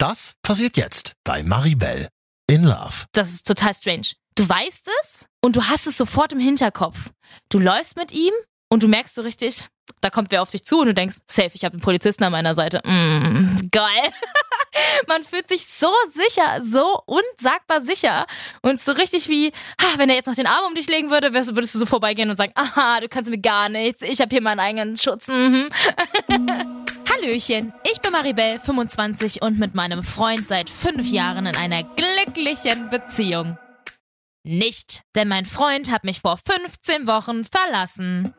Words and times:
Das 0.00 0.32
passiert 0.40 0.78
jetzt 0.78 1.12
bei 1.24 1.42
Maribel 1.42 2.08
in 2.46 2.64
Love. 2.64 3.04
Das 3.12 3.28
ist 3.28 3.46
total 3.46 3.74
strange. 3.74 4.12
Du 4.34 4.48
weißt 4.48 4.88
es 5.02 5.26
und 5.42 5.56
du 5.56 5.64
hast 5.64 5.86
es 5.86 5.98
sofort 5.98 6.32
im 6.32 6.40
Hinterkopf. 6.40 7.10
Du 7.50 7.58
läufst 7.58 7.96
mit 7.96 8.10
ihm 8.10 8.32
und 8.72 8.82
du 8.82 8.88
merkst 8.88 9.14
so 9.14 9.22
richtig, 9.22 9.66
da 10.00 10.10
kommt 10.10 10.30
wer 10.30 10.42
auf 10.42 10.50
dich 10.50 10.64
zu 10.64 10.78
und 10.78 10.86
du 10.86 10.94
denkst, 10.94 11.16
safe, 11.26 11.50
ich 11.54 11.64
habe 11.64 11.74
einen 11.74 11.82
Polizisten 11.82 12.24
an 12.24 12.32
meiner 12.32 12.54
Seite. 12.54 12.80
Mm, 12.84 13.68
geil. 13.70 14.12
Man 15.08 15.24
fühlt 15.24 15.48
sich 15.48 15.66
so 15.66 15.90
sicher, 16.12 16.60
so 16.62 17.02
unsagbar 17.06 17.80
sicher 17.80 18.26
und 18.62 18.78
so 18.78 18.92
richtig 18.92 19.28
wie, 19.28 19.52
wenn 19.96 20.08
er 20.08 20.14
jetzt 20.14 20.26
noch 20.26 20.36
den 20.36 20.46
Arm 20.46 20.66
um 20.66 20.74
dich 20.74 20.86
legen 20.86 21.10
würde, 21.10 21.34
würdest 21.34 21.74
du 21.74 21.78
so 21.78 21.86
vorbeigehen 21.86 22.30
und 22.30 22.36
sagen, 22.36 22.52
aha, 22.54 23.00
du 23.00 23.08
kannst 23.08 23.28
mir 23.28 23.40
gar 23.40 23.68
nichts, 23.68 24.02
ich 24.02 24.20
habe 24.20 24.30
hier 24.30 24.42
meinen 24.42 24.60
eigenen 24.60 24.96
Schutz. 24.96 25.26
Mhm. 25.26 25.66
Hallöchen, 27.10 27.72
ich 27.90 28.00
bin 28.00 28.12
Maribel, 28.12 28.60
25 28.60 29.42
und 29.42 29.58
mit 29.58 29.74
meinem 29.74 30.04
Freund 30.04 30.46
seit 30.46 30.70
fünf 30.70 31.10
Jahren 31.10 31.46
in 31.46 31.56
einer 31.56 31.82
glücklichen 31.82 32.88
Beziehung. 32.90 33.58
Nicht, 34.44 35.02
denn 35.16 35.28
mein 35.28 35.44
Freund 35.44 35.90
hat 35.90 36.04
mich 36.04 36.20
vor 36.20 36.38
15 36.38 37.06
Wochen 37.06 37.44
verlassen. 37.44 38.32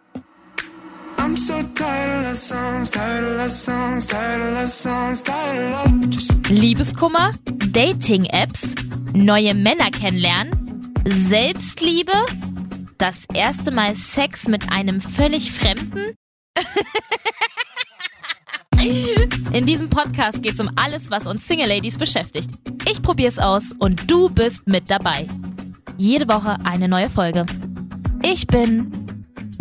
Liebeskummer, 6.50 7.34
Dating-Apps, 7.70 8.74
neue 9.14 9.54
Männer 9.54 9.92
kennenlernen, 9.92 10.92
Selbstliebe, 11.06 12.12
das 12.98 13.26
erste 13.36 13.70
Mal 13.70 13.96
Sex 13.96 14.48
mit 14.48 14.72
einem 14.72 15.00
völlig 15.00 15.52
Fremden. 15.52 16.16
In 19.54 19.68
diesem 19.68 19.92
Podcast 19.92 20.42
geht 20.42 20.54
es 20.54 20.60
um 20.60 20.72
alles, 20.76 21.12
was 21.12 21.28
uns 21.28 21.48
Single 21.48 21.68
Ladies 21.68 22.00
beschäftigt. 22.00 22.50
Ich 22.90 23.04
probier's 23.04 23.38
aus 23.38 23.74
und 23.78 24.10
du 24.10 24.28
bist 24.28 24.66
mit 24.66 24.90
dabei. 24.90 25.28
Jede 25.98 26.28
Woche 26.28 26.58
eine 26.63 26.88
neue 26.88 27.12
Folge. 27.12 27.46
Ich 28.24 28.48
bin 28.48 29.01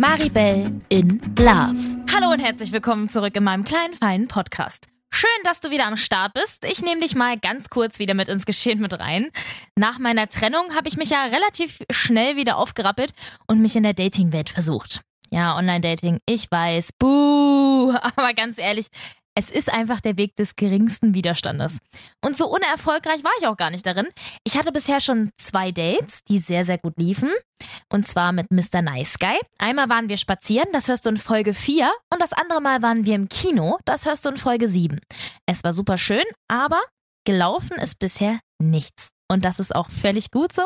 Maribel 0.01 0.81
in 0.89 1.21
Love. 1.37 1.77
Hallo 2.11 2.31
und 2.31 2.39
herzlich 2.39 2.71
willkommen 2.71 3.07
zurück 3.07 3.35
in 3.35 3.43
meinem 3.43 3.63
kleinen, 3.63 3.93
feinen 3.93 4.27
Podcast. 4.27 4.87
Schön, 5.11 5.29
dass 5.43 5.59
du 5.59 5.69
wieder 5.69 5.85
am 5.85 5.95
Start 5.95 6.33
bist. 6.33 6.65
Ich 6.65 6.81
nehme 6.81 7.01
dich 7.01 7.13
mal 7.13 7.37
ganz 7.37 7.69
kurz 7.69 7.99
wieder 7.99 8.15
mit 8.15 8.27
ins 8.27 8.47
Geschehen 8.47 8.79
mit 8.79 8.99
rein. 8.99 9.29
Nach 9.75 9.99
meiner 9.99 10.27
Trennung 10.27 10.73
habe 10.73 10.87
ich 10.87 10.97
mich 10.97 11.11
ja 11.11 11.25
relativ 11.25 11.83
schnell 11.91 12.35
wieder 12.35 12.57
aufgerappelt 12.57 13.13
und 13.45 13.61
mich 13.61 13.75
in 13.75 13.83
der 13.83 13.93
Datingwelt 13.93 14.49
versucht. 14.49 15.01
Ja, 15.29 15.55
Online-Dating, 15.55 16.17
ich 16.25 16.49
weiß, 16.49 16.93
buh, 16.97 17.93
aber 18.15 18.33
ganz 18.33 18.57
ehrlich, 18.57 18.87
es 19.35 19.49
ist 19.49 19.71
einfach 19.71 20.01
der 20.01 20.17
Weg 20.17 20.35
des 20.35 20.55
geringsten 20.55 21.13
Widerstandes. 21.13 21.77
Und 22.23 22.35
so 22.35 22.47
unerfolgreich 22.47 23.23
war 23.23 23.31
ich 23.39 23.47
auch 23.47 23.57
gar 23.57 23.69
nicht 23.69 23.85
darin. 23.85 24.07
Ich 24.43 24.57
hatte 24.57 24.71
bisher 24.71 24.99
schon 24.99 25.31
zwei 25.37 25.71
Dates, 25.71 26.23
die 26.23 26.39
sehr, 26.39 26.65
sehr 26.65 26.77
gut 26.77 26.93
liefen. 26.97 27.29
Und 27.89 28.07
zwar 28.07 28.31
mit 28.33 28.51
Mr. 28.51 28.81
Nice 28.81 29.17
Guy. 29.19 29.39
Einmal 29.57 29.89
waren 29.89 30.09
wir 30.09 30.17
spazieren, 30.17 30.67
das 30.73 30.87
hörst 30.87 31.05
du 31.05 31.09
in 31.09 31.17
Folge 31.17 31.53
4. 31.53 31.91
Und 32.11 32.21
das 32.21 32.33
andere 32.33 32.61
Mal 32.61 32.81
waren 32.81 33.05
wir 33.05 33.15
im 33.15 33.29
Kino, 33.29 33.79
das 33.85 34.05
hörst 34.05 34.25
du 34.25 34.29
in 34.29 34.37
Folge 34.37 34.67
7. 34.67 34.99
Es 35.45 35.63
war 35.63 35.71
super 35.71 35.97
schön, 35.97 36.25
aber 36.47 36.81
gelaufen 37.25 37.77
ist 37.77 37.99
bisher 37.99 38.39
nichts. 38.61 39.09
Und 39.31 39.45
das 39.45 39.61
ist 39.61 39.73
auch 39.73 39.89
völlig 39.89 40.29
gut 40.31 40.51
so, 40.51 40.63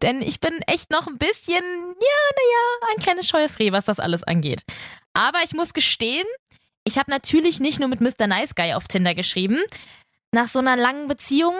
denn 0.00 0.22
ich 0.22 0.40
bin 0.40 0.62
echt 0.62 0.90
noch 0.90 1.06
ein 1.08 1.18
bisschen, 1.18 1.56
ja, 1.62 1.62
naja, 1.62 2.92
ein 2.94 3.02
kleines 3.02 3.28
scheues 3.28 3.58
Reh, 3.58 3.70
was 3.70 3.84
das 3.84 4.00
alles 4.00 4.22
angeht. 4.22 4.62
Aber 5.12 5.40
ich 5.44 5.52
muss 5.52 5.74
gestehen, 5.74 6.26
ich 6.88 6.96
habe 6.96 7.10
natürlich 7.10 7.60
nicht 7.60 7.80
nur 7.80 7.88
mit 7.88 8.00
Mr. 8.00 8.26
Nice 8.26 8.54
Guy 8.54 8.72
auf 8.72 8.88
Tinder 8.88 9.14
geschrieben. 9.14 9.58
Nach 10.32 10.48
so 10.48 10.58
einer 10.58 10.74
langen 10.74 11.06
Beziehung, 11.06 11.54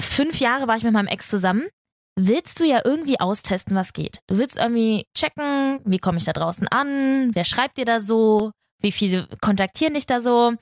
fünf 0.00 0.40
Jahre 0.40 0.66
war 0.66 0.76
ich 0.78 0.82
mit 0.82 0.94
meinem 0.94 1.08
Ex 1.08 1.28
zusammen, 1.28 1.68
willst 2.16 2.58
du 2.58 2.64
ja 2.64 2.80
irgendwie 2.82 3.20
austesten, 3.20 3.76
was 3.76 3.92
geht. 3.92 4.20
Du 4.28 4.38
willst 4.38 4.56
irgendwie 4.56 5.04
checken, 5.14 5.80
wie 5.84 5.98
komme 5.98 6.16
ich 6.16 6.24
da 6.24 6.32
draußen 6.32 6.68
an, 6.68 7.34
wer 7.34 7.44
schreibt 7.44 7.76
dir 7.76 7.84
da 7.84 8.00
so, 8.00 8.50
wie 8.80 8.92
viele 8.92 9.28
kontaktieren 9.42 9.92
dich 9.92 10.06
da 10.06 10.20
so. 10.20 10.54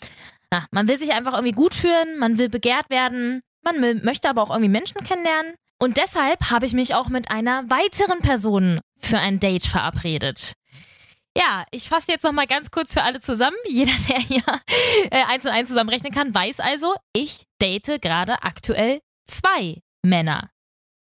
Ja, 0.53 0.67
man 0.73 0.89
will 0.89 0.99
sich 0.99 1.13
einfach 1.13 1.35
irgendwie 1.35 1.55
gut 1.55 1.75
fühlen, 1.75 2.19
man 2.19 2.37
will 2.37 2.49
begehrt 2.49 2.91
werden, 2.91 3.43
man 3.63 3.81
will, 3.81 4.03
möchte 4.03 4.29
aber 4.29 4.43
auch 4.43 4.51
irgendwie 4.51 4.71
Menschen 4.71 5.05
kennenlernen. 5.05 5.55
Und 5.79 5.99
deshalb 5.99 6.51
habe 6.51 6.67
ich 6.67 6.73
mich 6.73 6.97
auch 6.97 7.09
mit 7.09 7.31
einer 7.31 7.71
weiteren 7.71 8.21
Person 8.23 8.81
für 8.99 9.19
ein 9.19 9.39
Date 9.39 9.67
verabredet. 9.67 10.55
Ja, 11.37 11.65
ich 11.71 11.89
fasse 11.89 12.11
jetzt 12.11 12.25
nochmal 12.25 12.47
ganz 12.47 12.71
kurz 12.71 12.93
für 12.93 13.03
alle 13.03 13.21
zusammen. 13.21 13.57
Jeder, 13.69 13.93
der 14.09 14.19
hier 14.19 14.43
äh, 15.11 15.25
eins 15.25 15.45
und 15.45 15.53
eins 15.53 15.69
zusammenrechnen 15.69 16.13
kann, 16.13 16.35
weiß 16.35 16.61
also, 16.61 16.95
ich 17.13 17.45
date 17.61 18.01
gerade 18.01 18.43
aktuell 18.43 19.01
zwei 19.27 19.81
Männer. 20.03 20.51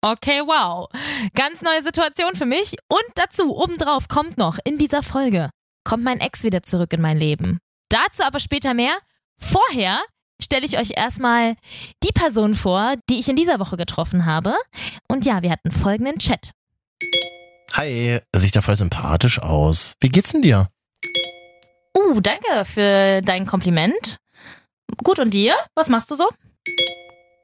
Okay, 0.03 0.41
wow. 0.41 0.88
Ganz 1.34 1.62
neue 1.62 1.82
Situation 1.82 2.34
für 2.34 2.47
mich. 2.47 2.76
Und 2.88 3.04
dazu, 3.15 3.56
obendrauf, 3.56 4.09
kommt 4.09 4.36
noch 4.36 4.59
in 4.65 4.78
dieser 4.78 5.03
Folge, 5.03 5.50
kommt 5.84 6.04
mein 6.04 6.20
Ex 6.20 6.42
wieder 6.42 6.62
zurück 6.62 6.92
in 6.92 7.00
mein 7.00 7.19
Leben. 7.19 7.59
Dazu 7.88 8.22
aber 8.22 8.41
später 8.41 8.75
mehr. 8.75 8.98
Vorher 9.38 10.03
stelle 10.42 10.66
ich 10.66 10.78
euch 10.78 10.92
erstmal 10.97 11.56
die 12.03 12.12
Person 12.12 12.54
vor, 12.54 12.94
die 13.09 13.19
ich 13.19 13.28
in 13.28 13.36
dieser 13.36 13.59
Woche 13.59 13.76
getroffen 13.76 14.26
habe. 14.26 14.56
Und 15.09 15.25
ja, 15.25 15.42
wir 15.42 15.50
hatten 15.50 15.70
folgenden 15.70 16.19
Chat. 16.19 16.53
Hi, 17.72 18.21
sieht 18.34 18.54
ja 18.54 18.62
voll 18.62 18.77
sympathisch 18.77 19.38
aus. 19.38 19.94
Wie 20.00 20.09
geht's 20.09 20.32
denn 20.32 20.43
dir? 20.43 20.69
Uh, 21.97 22.21
danke 22.21 22.65
für 22.65 23.21
dein 23.22 23.47
Kompliment. 23.47 24.19
Gut, 25.03 25.19
und 25.19 25.32
dir? 25.32 25.54
Was 25.75 25.88
machst 25.88 26.10
du 26.10 26.15
so? 26.15 26.28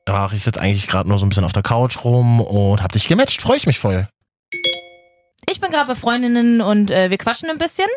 Ach, 0.06 0.32
ich 0.32 0.42
sitze 0.42 0.60
eigentlich 0.60 0.88
gerade 0.88 1.08
nur 1.08 1.18
so 1.18 1.26
ein 1.26 1.28
bisschen 1.28 1.44
auf 1.44 1.52
der 1.52 1.62
Couch 1.62 2.04
rum 2.04 2.40
und 2.40 2.82
hab 2.82 2.92
dich 2.92 3.08
gematcht. 3.08 3.40
Freue 3.40 3.56
ich 3.56 3.66
mich 3.66 3.78
voll. 3.78 4.08
Ich 5.48 5.60
bin 5.60 5.70
gerade 5.70 5.88
bei 5.88 5.94
Freundinnen 5.94 6.60
und 6.60 6.90
äh, 6.90 7.10
wir 7.10 7.18
quatschen 7.18 7.50
ein 7.50 7.58
bisschen. 7.58 7.88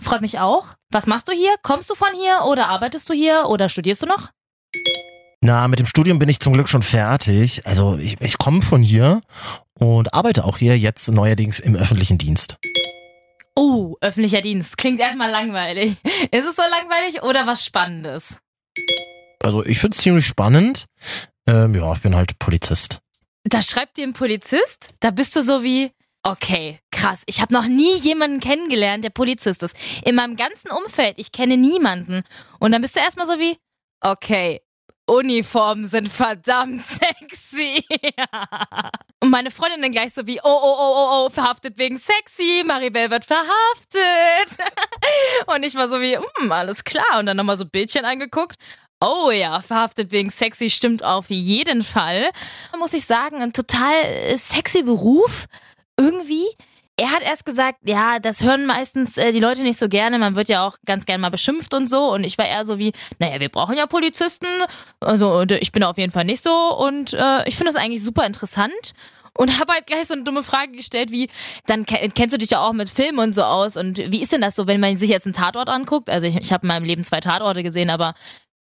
Freut 0.00 0.20
mich 0.20 0.38
auch. 0.38 0.68
Was 0.90 1.06
machst 1.06 1.28
du 1.28 1.32
hier? 1.32 1.54
Kommst 1.62 1.90
du 1.90 1.94
von 1.94 2.08
hier 2.14 2.44
oder 2.46 2.68
arbeitest 2.68 3.08
du 3.08 3.14
hier 3.14 3.46
oder 3.48 3.68
studierst 3.68 4.02
du 4.02 4.06
noch? 4.06 4.30
Na, 5.42 5.68
mit 5.68 5.78
dem 5.78 5.86
Studium 5.86 6.18
bin 6.18 6.28
ich 6.28 6.40
zum 6.40 6.52
Glück 6.52 6.68
schon 6.68 6.82
fertig. 6.82 7.66
Also 7.66 7.96
ich, 7.96 8.20
ich 8.20 8.38
komme 8.38 8.62
von 8.62 8.82
hier 8.82 9.22
und 9.80 10.14
arbeite 10.14 10.44
auch 10.44 10.58
hier 10.58 10.78
jetzt 10.78 11.08
neuerdings 11.08 11.58
im 11.58 11.74
öffentlichen 11.74 12.18
Dienst. 12.18 12.56
Oh, 13.56 13.96
öffentlicher 14.00 14.42
Dienst. 14.42 14.78
Klingt 14.78 15.00
erstmal 15.00 15.30
langweilig. 15.30 15.96
Ist 16.30 16.46
es 16.46 16.56
so 16.56 16.62
langweilig 16.62 17.22
oder 17.22 17.46
was 17.46 17.64
Spannendes? 17.64 18.38
Also 19.42 19.64
ich 19.64 19.78
finde 19.78 19.96
es 19.96 20.02
ziemlich 20.02 20.26
spannend. 20.26 20.86
Ähm, 21.48 21.74
ja, 21.74 21.92
ich 21.92 22.00
bin 22.00 22.14
halt 22.14 22.38
Polizist. 22.38 23.00
Da 23.44 23.62
schreibt 23.62 23.96
dir 23.96 24.06
ein 24.06 24.12
Polizist? 24.12 24.90
Da 25.00 25.10
bist 25.10 25.34
du 25.34 25.42
so 25.42 25.62
wie, 25.62 25.90
okay, 26.22 26.78
krass. 26.90 27.22
Ich 27.26 27.40
habe 27.40 27.52
noch 27.52 27.66
nie 27.66 27.96
jemanden 27.96 28.40
kennengelernt, 28.40 29.02
der 29.02 29.10
Polizist 29.10 29.62
ist. 29.62 29.74
In 30.04 30.14
meinem 30.14 30.36
ganzen 30.36 30.70
Umfeld, 30.70 31.14
ich 31.18 31.32
kenne 31.32 31.56
niemanden. 31.56 32.22
Und 32.58 32.72
dann 32.72 32.82
bist 32.82 32.96
du 32.96 33.00
erstmal 33.00 33.26
so 33.26 33.38
wie, 33.38 33.56
okay, 34.00 34.60
Uniformen 35.10 35.84
sind 35.84 36.08
verdammt 36.08 36.86
sexy. 36.86 37.84
Und 39.20 39.30
meine 39.30 39.50
Freundin 39.50 39.82
dann 39.82 39.90
gleich 39.90 40.14
so 40.14 40.26
wie, 40.26 40.38
oh, 40.40 40.44
oh, 40.44 40.76
oh, 40.78 40.94
oh, 40.96 41.26
oh, 41.26 41.30
verhaftet 41.30 41.78
wegen 41.78 41.98
sexy, 41.98 42.62
Maribel 42.64 43.10
wird 43.10 43.24
verhaftet. 43.24 44.66
Und 45.46 45.64
ich 45.64 45.74
war 45.74 45.88
so 45.88 46.00
wie, 46.00 46.16
hm, 46.16 46.52
alles 46.52 46.84
klar. 46.84 47.18
Und 47.18 47.26
dann 47.26 47.36
nochmal 47.36 47.56
so 47.56 47.66
Bildchen 47.66 48.04
angeguckt. 48.04 48.56
Oh 49.00 49.30
ja, 49.30 49.60
verhaftet 49.60 50.12
wegen 50.12 50.30
sexy 50.30 50.70
stimmt 50.70 51.02
auf 51.02 51.28
jeden 51.30 51.82
Fall. 51.82 52.30
Muss 52.78 52.92
ich 52.92 53.04
sagen, 53.04 53.42
ein 53.42 53.52
total 53.52 54.38
sexy 54.38 54.82
Beruf. 54.82 55.46
Irgendwie 55.98 56.46
er 57.00 57.12
hat 57.12 57.22
erst 57.22 57.46
gesagt, 57.46 57.78
ja, 57.86 58.18
das 58.18 58.44
hören 58.44 58.66
meistens 58.66 59.16
äh, 59.16 59.32
die 59.32 59.40
Leute 59.40 59.62
nicht 59.62 59.78
so 59.78 59.88
gerne. 59.88 60.18
Man 60.18 60.36
wird 60.36 60.50
ja 60.50 60.66
auch 60.66 60.76
ganz 60.84 61.06
gern 61.06 61.22
mal 61.22 61.30
beschimpft 61.30 61.72
und 61.72 61.88
so. 61.88 62.12
Und 62.12 62.24
ich 62.24 62.36
war 62.36 62.46
eher 62.46 62.66
so 62.66 62.78
wie, 62.78 62.92
naja, 63.18 63.40
wir 63.40 63.48
brauchen 63.48 63.74
ja 63.74 63.86
Polizisten. 63.86 64.46
Also 65.00 65.44
ich 65.44 65.72
bin 65.72 65.82
auf 65.82 65.96
jeden 65.96 66.12
Fall 66.12 66.26
nicht 66.26 66.42
so. 66.42 66.76
Und 66.76 67.14
äh, 67.14 67.48
ich 67.48 67.56
finde 67.56 67.72
das 67.72 67.82
eigentlich 67.82 68.04
super 68.04 68.26
interessant. 68.26 68.92
Und 69.32 69.58
habe 69.60 69.72
halt 69.72 69.86
gleich 69.86 70.08
so 70.08 70.14
eine 70.14 70.24
dumme 70.24 70.42
Frage 70.42 70.72
gestellt, 70.72 71.10
wie, 71.10 71.30
dann 71.66 71.86
kennst 71.86 72.34
du 72.34 72.38
dich 72.38 72.50
ja 72.50 72.60
auch 72.60 72.74
mit 72.74 72.90
Filmen 72.90 73.18
und 73.18 73.34
so 73.34 73.44
aus. 73.44 73.78
Und 73.78 73.96
wie 73.96 74.20
ist 74.20 74.32
denn 74.32 74.42
das 74.42 74.54
so, 74.54 74.66
wenn 74.66 74.80
man 74.80 74.98
sich 74.98 75.08
jetzt 75.08 75.24
einen 75.24 75.32
Tatort 75.32 75.70
anguckt? 75.70 76.10
Also 76.10 76.26
ich, 76.26 76.36
ich 76.36 76.52
habe 76.52 76.64
in 76.64 76.68
meinem 76.68 76.84
Leben 76.84 77.04
zwei 77.04 77.20
Tatorte 77.20 77.62
gesehen, 77.62 77.88
aber 77.88 78.12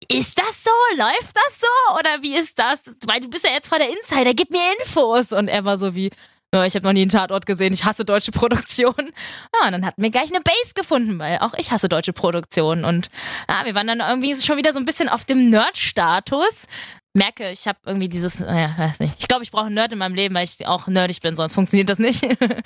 ist 0.09 0.39
das 0.39 0.63
so? 0.63 0.71
Läuft 0.99 1.35
das 1.35 1.61
so? 1.61 1.99
Oder 1.99 2.23
wie 2.23 2.37
ist 2.37 2.59
das? 2.59 2.83
Weil 3.07 3.21
du 3.21 3.31
bist 3.31 3.47
ja 3.47 3.53
jetzt 3.53 3.69
vor 3.69 3.79
der 3.79 3.89
Insider, 3.89 4.35
gib 4.35 4.51
mir 4.51 4.61
Infos. 4.79 5.33
Und 5.33 5.49
er 5.49 5.65
war 5.65 5.79
so 5.79 5.95
wie, 5.95 6.11
ich 6.53 6.75
habe 6.75 6.85
noch 6.85 6.93
nie 6.93 7.03
einen 7.03 7.11
Tatort 7.11 7.45
gesehen, 7.45 7.73
ich 7.73 7.85
hasse 7.85 8.05
deutsche 8.05 8.33
Produktion. 8.33 8.95
Ja, 8.99 9.67
und 9.67 9.73
dann 9.73 9.85
hatten 9.85 10.03
wir 10.03 10.11
gleich 10.11 10.31
eine 10.31 10.41
Base 10.41 10.75
gefunden, 10.75 11.19
weil 11.19 11.39
auch 11.39 11.55
ich 11.55 11.71
hasse 11.71 11.89
deutsche 11.89 12.13
Produktion. 12.13 12.85
Und 12.85 13.11
ja, 13.49 13.65
wir 13.65 13.75
waren 13.75 13.87
dann 13.87 14.01
irgendwie 14.01 14.35
schon 14.37 14.57
wieder 14.57 14.73
so 14.73 14.79
ein 14.79 14.85
bisschen 14.85 15.09
auf 15.09 15.25
dem 15.25 15.51
Nerd-Status. 15.51 16.67
Merke, 17.15 17.51
ich 17.51 17.67
habe 17.67 17.79
irgendwie 17.87 18.09
dieses, 18.09 18.41
naja, 18.41 18.75
weiß 18.77 19.01
nicht. 19.01 19.15
Ich 19.19 19.27
glaube, 19.27 19.43
ich 19.43 19.51
brauche 19.51 19.67
einen 19.67 19.75
Nerd 19.75 19.93
in 19.93 19.99
meinem 19.99 20.15
Leben, 20.15 20.35
weil 20.35 20.45
ich 20.45 20.67
auch 20.67 20.87
nerdig 20.87 21.23
bin, 21.23 21.35
sonst 21.35 21.55
funktioniert 21.55 21.89
das 21.89 21.99
nicht. 21.99 22.23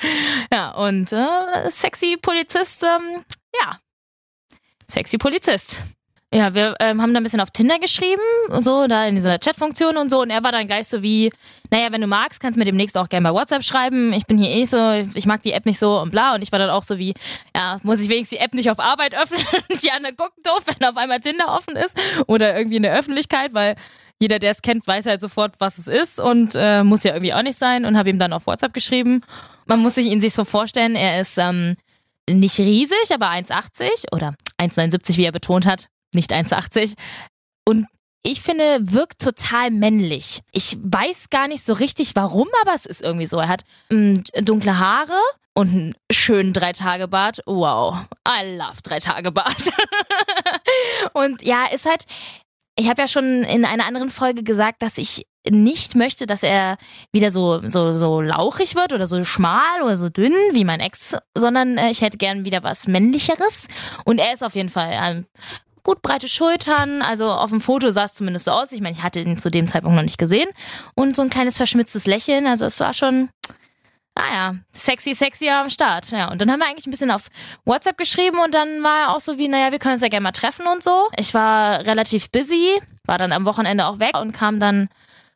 ja, 0.52 0.72
und 0.72 1.12
äh, 1.12 1.70
sexy 1.70 2.16
Polizist, 2.20 2.82
ähm, 2.82 3.24
ja, 3.60 3.78
sexy 4.88 5.18
Polizist. 5.18 5.78
Ja, 6.32 6.54
wir 6.54 6.76
ähm, 6.78 7.02
haben 7.02 7.12
da 7.12 7.18
ein 7.18 7.24
bisschen 7.24 7.40
auf 7.40 7.50
Tinder 7.50 7.80
geschrieben 7.80 8.22
und 8.50 8.62
so, 8.64 8.86
da 8.86 9.04
in 9.04 9.16
dieser 9.16 9.40
Chatfunktion 9.40 9.96
und 9.96 10.10
so. 10.10 10.20
Und 10.22 10.30
er 10.30 10.44
war 10.44 10.52
dann 10.52 10.68
gleich 10.68 10.86
so 10.86 11.02
wie, 11.02 11.32
naja, 11.70 11.90
wenn 11.90 12.00
du 12.00 12.06
magst, 12.06 12.38
kannst 12.38 12.56
du 12.56 12.60
mir 12.60 12.66
demnächst 12.66 12.96
auch 12.96 13.08
gerne 13.08 13.28
bei 13.28 13.34
WhatsApp 13.34 13.64
schreiben. 13.64 14.12
Ich 14.12 14.26
bin 14.26 14.38
hier 14.38 14.48
eh 14.50 14.64
so, 14.64 14.78
ich 15.14 15.26
mag 15.26 15.42
die 15.42 15.50
App 15.50 15.66
nicht 15.66 15.80
so 15.80 16.00
und 16.00 16.10
bla. 16.10 16.36
Und 16.36 16.42
ich 16.42 16.52
war 16.52 16.60
dann 16.60 16.70
auch 16.70 16.84
so 16.84 16.98
wie, 16.98 17.14
ja, 17.56 17.80
muss 17.82 18.00
ich 18.00 18.08
wenigstens 18.08 18.38
die 18.38 18.44
App 18.44 18.54
nicht 18.54 18.70
auf 18.70 18.78
Arbeit 18.78 19.12
öffnen? 19.20 19.44
die 19.82 19.90
anderen 19.90 20.16
gucken 20.16 20.40
doof, 20.44 20.62
wenn 20.66 20.88
auf 20.88 20.96
einmal 20.96 21.18
Tinder 21.18 21.48
offen 21.48 21.74
ist 21.74 21.98
oder 22.28 22.56
irgendwie 22.56 22.76
in 22.76 22.84
der 22.84 22.96
Öffentlichkeit, 22.96 23.52
weil 23.52 23.74
jeder, 24.20 24.38
der 24.38 24.52
es 24.52 24.62
kennt, 24.62 24.86
weiß 24.86 25.06
halt 25.06 25.20
sofort, 25.20 25.54
was 25.58 25.78
es 25.78 25.88
ist 25.88 26.20
und 26.20 26.52
äh, 26.54 26.84
muss 26.84 27.02
ja 27.02 27.12
irgendwie 27.12 27.34
auch 27.34 27.42
nicht 27.42 27.58
sein 27.58 27.84
und 27.84 27.96
habe 27.98 28.08
ihm 28.08 28.20
dann 28.20 28.32
auf 28.32 28.46
WhatsApp 28.46 28.72
geschrieben. 28.72 29.22
Man 29.66 29.80
muss 29.80 29.96
sich 29.96 30.06
ihn 30.06 30.20
sich 30.20 30.34
so 30.34 30.44
vorstellen, 30.44 30.94
er 30.94 31.20
ist 31.20 31.38
ähm, 31.38 31.76
nicht 32.28 32.58
riesig, 32.60 33.12
aber 33.12 33.30
1,80 33.30 34.12
oder 34.12 34.34
1,79, 34.58 35.16
wie 35.16 35.24
er 35.24 35.32
betont 35.32 35.66
hat 35.66 35.88
nicht 36.14 36.32
1,80. 36.32 36.94
Und 37.66 37.86
ich 38.22 38.42
finde, 38.42 38.78
wirkt 38.80 39.20
total 39.20 39.70
männlich. 39.70 40.42
Ich 40.52 40.76
weiß 40.82 41.30
gar 41.30 41.48
nicht 41.48 41.64
so 41.64 41.72
richtig 41.72 42.12
warum, 42.14 42.48
aber 42.62 42.74
es 42.74 42.84
ist 42.84 43.02
irgendwie 43.02 43.26
so. 43.26 43.38
Er 43.38 43.48
hat 43.48 43.64
ähm, 43.90 44.22
dunkle 44.42 44.78
Haare 44.78 45.18
und 45.54 45.70
einen 45.70 45.94
schönen 46.12 46.52
Drei-Tage-Bart. 46.52 47.40
Wow, 47.46 47.96
I 48.28 48.56
love 48.56 48.82
Drei-Tage-Bart. 48.82 49.70
und 51.14 51.42
ja, 51.42 51.64
ist 51.72 51.86
halt, 51.86 52.04
ich 52.78 52.88
habe 52.88 53.02
ja 53.02 53.08
schon 53.08 53.42
in 53.44 53.64
einer 53.64 53.86
anderen 53.86 54.10
Folge 54.10 54.42
gesagt, 54.42 54.82
dass 54.82 54.98
ich 54.98 55.26
nicht 55.48 55.94
möchte, 55.94 56.26
dass 56.26 56.42
er 56.42 56.76
wieder 57.12 57.30
so, 57.30 57.66
so, 57.66 57.94
so 57.94 58.20
lauchig 58.20 58.74
wird 58.74 58.92
oder 58.92 59.06
so 59.06 59.24
schmal 59.24 59.82
oder 59.82 59.96
so 59.96 60.10
dünn 60.10 60.34
wie 60.52 60.64
mein 60.64 60.80
Ex, 60.80 61.16
sondern 61.36 61.78
äh, 61.78 61.90
ich 61.90 62.02
hätte 62.02 62.18
gern 62.18 62.44
wieder 62.44 62.62
was 62.62 62.86
männlicheres. 62.86 63.66
Und 64.04 64.18
er 64.18 64.34
ist 64.34 64.44
auf 64.44 64.54
jeden 64.54 64.68
Fall 64.68 64.90
ähm, 64.92 65.26
gut 65.82 66.02
breite 66.02 66.28
Schultern. 66.28 67.02
Also 67.02 67.28
auf 67.28 67.50
dem 67.50 67.60
Foto 67.60 67.90
sah 67.90 68.04
es 68.04 68.14
zumindest 68.14 68.44
so 68.46 68.52
aus. 68.52 68.72
Ich 68.72 68.80
meine, 68.80 68.96
ich 68.96 69.02
hatte 69.02 69.20
ihn 69.20 69.38
zu 69.38 69.50
dem 69.50 69.66
Zeitpunkt 69.66 69.96
noch 69.96 70.02
nicht 70.02 70.18
gesehen. 70.18 70.48
Und 70.94 71.16
so 71.16 71.22
ein 71.22 71.30
kleines 71.30 71.56
verschmitztes 71.56 72.06
Lächeln. 72.06 72.46
Also 72.46 72.66
es 72.66 72.80
war 72.80 72.94
schon, 72.94 73.28
naja, 74.14 74.56
sexy, 74.72 75.14
sexy 75.14 75.48
am 75.48 75.70
Start. 75.70 76.10
Ja, 76.10 76.30
und 76.30 76.40
dann 76.40 76.50
haben 76.50 76.60
wir 76.60 76.66
eigentlich 76.66 76.86
ein 76.86 76.90
bisschen 76.90 77.10
auf 77.10 77.28
WhatsApp 77.64 77.98
geschrieben 77.98 78.38
und 78.38 78.54
dann 78.54 78.82
war 78.82 79.00
er 79.00 79.14
auch 79.14 79.20
so 79.20 79.38
wie, 79.38 79.48
naja, 79.48 79.72
wir 79.72 79.78
können 79.78 79.94
uns 79.94 80.02
ja 80.02 80.08
gerne 80.08 80.24
mal 80.24 80.32
treffen 80.32 80.66
und 80.66 80.82
so. 80.82 81.08
Ich 81.16 81.34
war 81.34 81.80
relativ 81.86 82.30
busy, 82.30 82.80
war 83.04 83.18
dann 83.18 83.32
am 83.32 83.44
Wochenende 83.44 83.86
auch 83.86 83.98
weg 83.98 84.16
und 84.16 84.32
kam 84.32 84.60
dann 84.60 84.88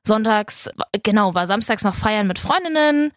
sonntags, 0.07 0.69
genau, 1.03 1.35
war 1.35 1.47
samstags 1.47 1.83
noch 1.83 1.95
feiern 1.95 2.27
mit 2.27 2.39
Freundinnen 2.39 3.13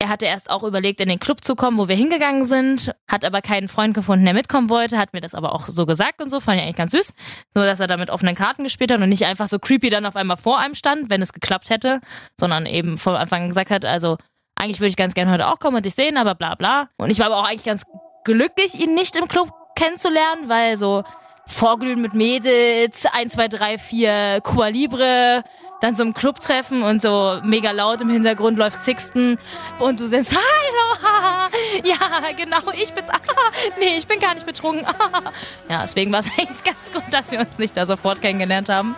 er 0.00 0.08
hatte 0.08 0.24
erst 0.24 0.50
auch 0.50 0.62
überlegt, 0.62 1.00
in 1.00 1.08
den 1.08 1.20
Club 1.20 1.44
zu 1.44 1.54
kommen, 1.54 1.76
wo 1.76 1.86
wir 1.86 1.94
hingegangen 1.94 2.46
sind, 2.46 2.92
hat 3.06 3.24
aber 3.24 3.42
keinen 3.42 3.68
Freund 3.68 3.94
gefunden, 3.94 4.24
der 4.24 4.32
mitkommen 4.32 4.70
wollte, 4.70 4.96
hat 4.96 5.12
mir 5.12 5.20
das 5.20 5.34
aber 5.34 5.54
auch 5.54 5.66
so 5.66 5.84
gesagt 5.84 6.22
und 6.22 6.30
so, 6.30 6.40
fand 6.40 6.56
ich 6.56 6.64
eigentlich 6.64 6.76
ganz 6.76 6.92
süß. 6.92 7.12
So, 7.54 7.60
dass 7.60 7.80
er 7.80 7.86
da 7.86 7.98
mit 7.98 8.08
offenen 8.08 8.34
Karten 8.34 8.64
gespielt 8.64 8.90
hat 8.90 9.00
und 9.00 9.08
nicht 9.10 9.26
einfach 9.26 9.46
so 9.46 9.58
creepy 9.58 9.90
dann 9.90 10.06
auf 10.06 10.16
einmal 10.16 10.38
vor 10.38 10.58
einem 10.58 10.74
stand, 10.74 11.10
wenn 11.10 11.20
es 11.20 11.34
geklappt 11.34 11.68
hätte, 11.68 12.00
sondern 12.34 12.64
eben 12.64 12.96
von 12.96 13.14
Anfang 13.14 13.42
an 13.42 13.48
gesagt 13.48 13.70
hat, 13.70 13.84
also 13.84 14.16
eigentlich 14.56 14.80
würde 14.80 14.88
ich 14.88 14.96
ganz 14.96 15.12
gerne 15.12 15.30
heute 15.32 15.48
auch 15.48 15.58
kommen 15.58 15.76
und 15.76 15.84
dich 15.84 15.94
sehen, 15.94 16.16
aber 16.16 16.34
bla 16.34 16.54
bla. 16.54 16.88
Und 16.96 17.10
ich 17.10 17.18
war 17.18 17.26
aber 17.26 17.36
auch 17.36 17.48
eigentlich 17.48 17.64
ganz 17.64 17.82
glücklich, 18.24 18.80
ihn 18.80 18.94
nicht 18.94 19.16
im 19.16 19.28
Club 19.28 19.52
kennenzulernen, 19.76 20.48
weil 20.48 20.78
so 20.78 21.04
Vorglühen 21.46 22.00
mit 22.00 22.14
Mädels, 22.14 23.04
1, 23.04 23.34
2, 23.34 23.48
3, 23.48 23.78
4, 23.78 24.40
Cuba 24.42 24.68
Libre, 24.68 25.44
dann 25.80 25.96
so 25.96 26.02
im 26.02 26.14
Club 26.14 26.40
treffen 26.40 26.82
und 26.82 27.02
so 27.02 27.40
mega 27.42 27.70
laut 27.70 28.00
im 28.02 28.10
Hintergrund 28.10 28.58
läuft 28.58 28.80
Sixten 28.80 29.38
und 29.78 29.98
du 29.98 30.06
sagst, 30.06 30.32
hallo, 30.32 31.02
haha, 31.02 31.48
ja, 31.84 32.32
genau, 32.36 32.70
ich 32.74 32.92
bin's, 32.92 33.08
ah, 33.10 33.18
nee, 33.78 33.96
ich 33.96 34.06
bin 34.06 34.20
gar 34.20 34.34
nicht 34.34 34.46
betrunken, 34.46 34.86
ah. 34.86 35.32
Ja, 35.68 35.82
deswegen 35.82 36.12
war 36.12 36.20
es 36.20 36.30
eigentlich 36.38 36.62
ganz 36.62 36.92
gut, 36.92 37.02
dass 37.10 37.30
wir 37.30 37.40
uns 37.40 37.58
nicht 37.58 37.76
da 37.76 37.86
sofort 37.86 38.20
kennengelernt 38.20 38.68
haben. 38.68 38.94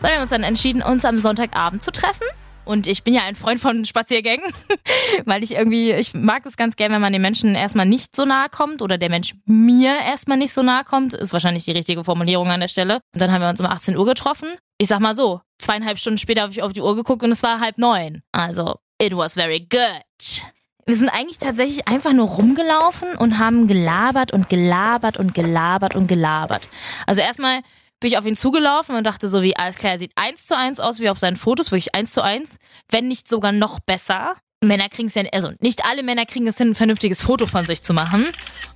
wir 0.00 0.10
haben 0.10 0.20
uns 0.20 0.30
dann 0.30 0.44
entschieden, 0.44 0.82
uns 0.82 1.04
am 1.04 1.18
Sonntagabend 1.18 1.82
zu 1.82 1.90
treffen. 1.90 2.24
Und 2.68 2.86
ich 2.86 3.02
bin 3.02 3.14
ja 3.14 3.22
ein 3.22 3.34
Freund 3.34 3.58
von 3.62 3.86
Spaziergängen, 3.86 4.44
weil 5.24 5.42
ich 5.42 5.54
irgendwie, 5.54 5.92
ich 5.92 6.12
mag 6.12 6.44
es 6.44 6.58
ganz 6.58 6.76
gern, 6.76 6.92
wenn 6.92 7.00
man 7.00 7.14
den 7.14 7.22
Menschen 7.22 7.54
erstmal 7.54 7.86
nicht 7.86 8.14
so 8.14 8.26
nahe 8.26 8.50
kommt 8.50 8.82
oder 8.82 8.98
der 8.98 9.08
Mensch 9.08 9.32
mir 9.46 9.96
erstmal 10.06 10.36
nicht 10.36 10.52
so 10.52 10.62
nahe 10.62 10.84
kommt. 10.84 11.14
Ist 11.14 11.32
wahrscheinlich 11.32 11.64
die 11.64 11.72
richtige 11.72 12.04
Formulierung 12.04 12.48
an 12.48 12.60
der 12.60 12.68
Stelle. 12.68 13.00
Und 13.14 13.22
dann 13.22 13.32
haben 13.32 13.40
wir 13.40 13.48
uns 13.48 13.60
um 13.62 13.66
18 13.66 13.96
Uhr 13.96 14.04
getroffen. 14.04 14.50
Ich 14.76 14.88
sag 14.88 15.00
mal 15.00 15.14
so, 15.14 15.40
zweieinhalb 15.58 15.98
Stunden 15.98 16.18
später 16.18 16.42
habe 16.42 16.52
ich 16.52 16.62
auf 16.62 16.74
die 16.74 16.82
Uhr 16.82 16.94
geguckt 16.94 17.22
und 17.22 17.32
es 17.32 17.42
war 17.42 17.58
halb 17.58 17.78
neun. 17.78 18.20
Also, 18.32 18.74
it 19.00 19.16
was 19.16 19.32
very 19.32 19.60
good. 19.60 20.42
Wir 20.84 20.96
sind 20.96 21.08
eigentlich 21.08 21.38
tatsächlich 21.38 21.88
einfach 21.88 22.12
nur 22.12 22.28
rumgelaufen 22.28 23.14
und 23.16 23.38
haben 23.38 23.66
gelabert 23.66 24.34
und 24.34 24.50
gelabert 24.50 25.16
und 25.16 25.32
gelabert 25.32 25.94
und 25.94 26.06
gelabert. 26.06 26.68
Also 27.06 27.22
erstmal 27.22 27.62
bin 28.00 28.08
ich 28.08 28.18
auf 28.18 28.26
ihn 28.26 28.36
zugelaufen 28.36 28.96
und 28.96 29.04
dachte 29.04 29.28
so 29.28 29.42
wie, 29.42 29.56
alles 29.56 29.76
klar, 29.76 29.92
er 29.92 29.98
sieht 29.98 30.12
eins 30.16 30.46
zu 30.46 30.56
eins 30.56 30.80
aus 30.80 31.00
wie 31.00 31.10
auf 31.10 31.18
seinen 31.18 31.36
Fotos, 31.36 31.70
wirklich 31.70 31.94
eins 31.94 32.12
zu 32.12 32.22
eins, 32.22 32.56
wenn 32.90 33.08
nicht 33.08 33.28
sogar 33.28 33.52
noch 33.52 33.80
besser. 33.80 34.36
Männer 34.60 34.88
kriegen 34.88 35.08
es 35.08 35.14
ja, 35.14 35.22
also 35.32 35.50
nicht 35.60 35.84
alle 35.84 36.02
Männer 36.02 36.26
kriegen 36.26 36.46
es 36.48 36.58
hin, 36.58 36.70
ein 36.70 36.74
vernünftiges 36.74 37.22
Foto 37.22 37.46
von 37.46 37.64
sich 37.64 37.82
zu 37.82 37.94
machen. 37.94 38.26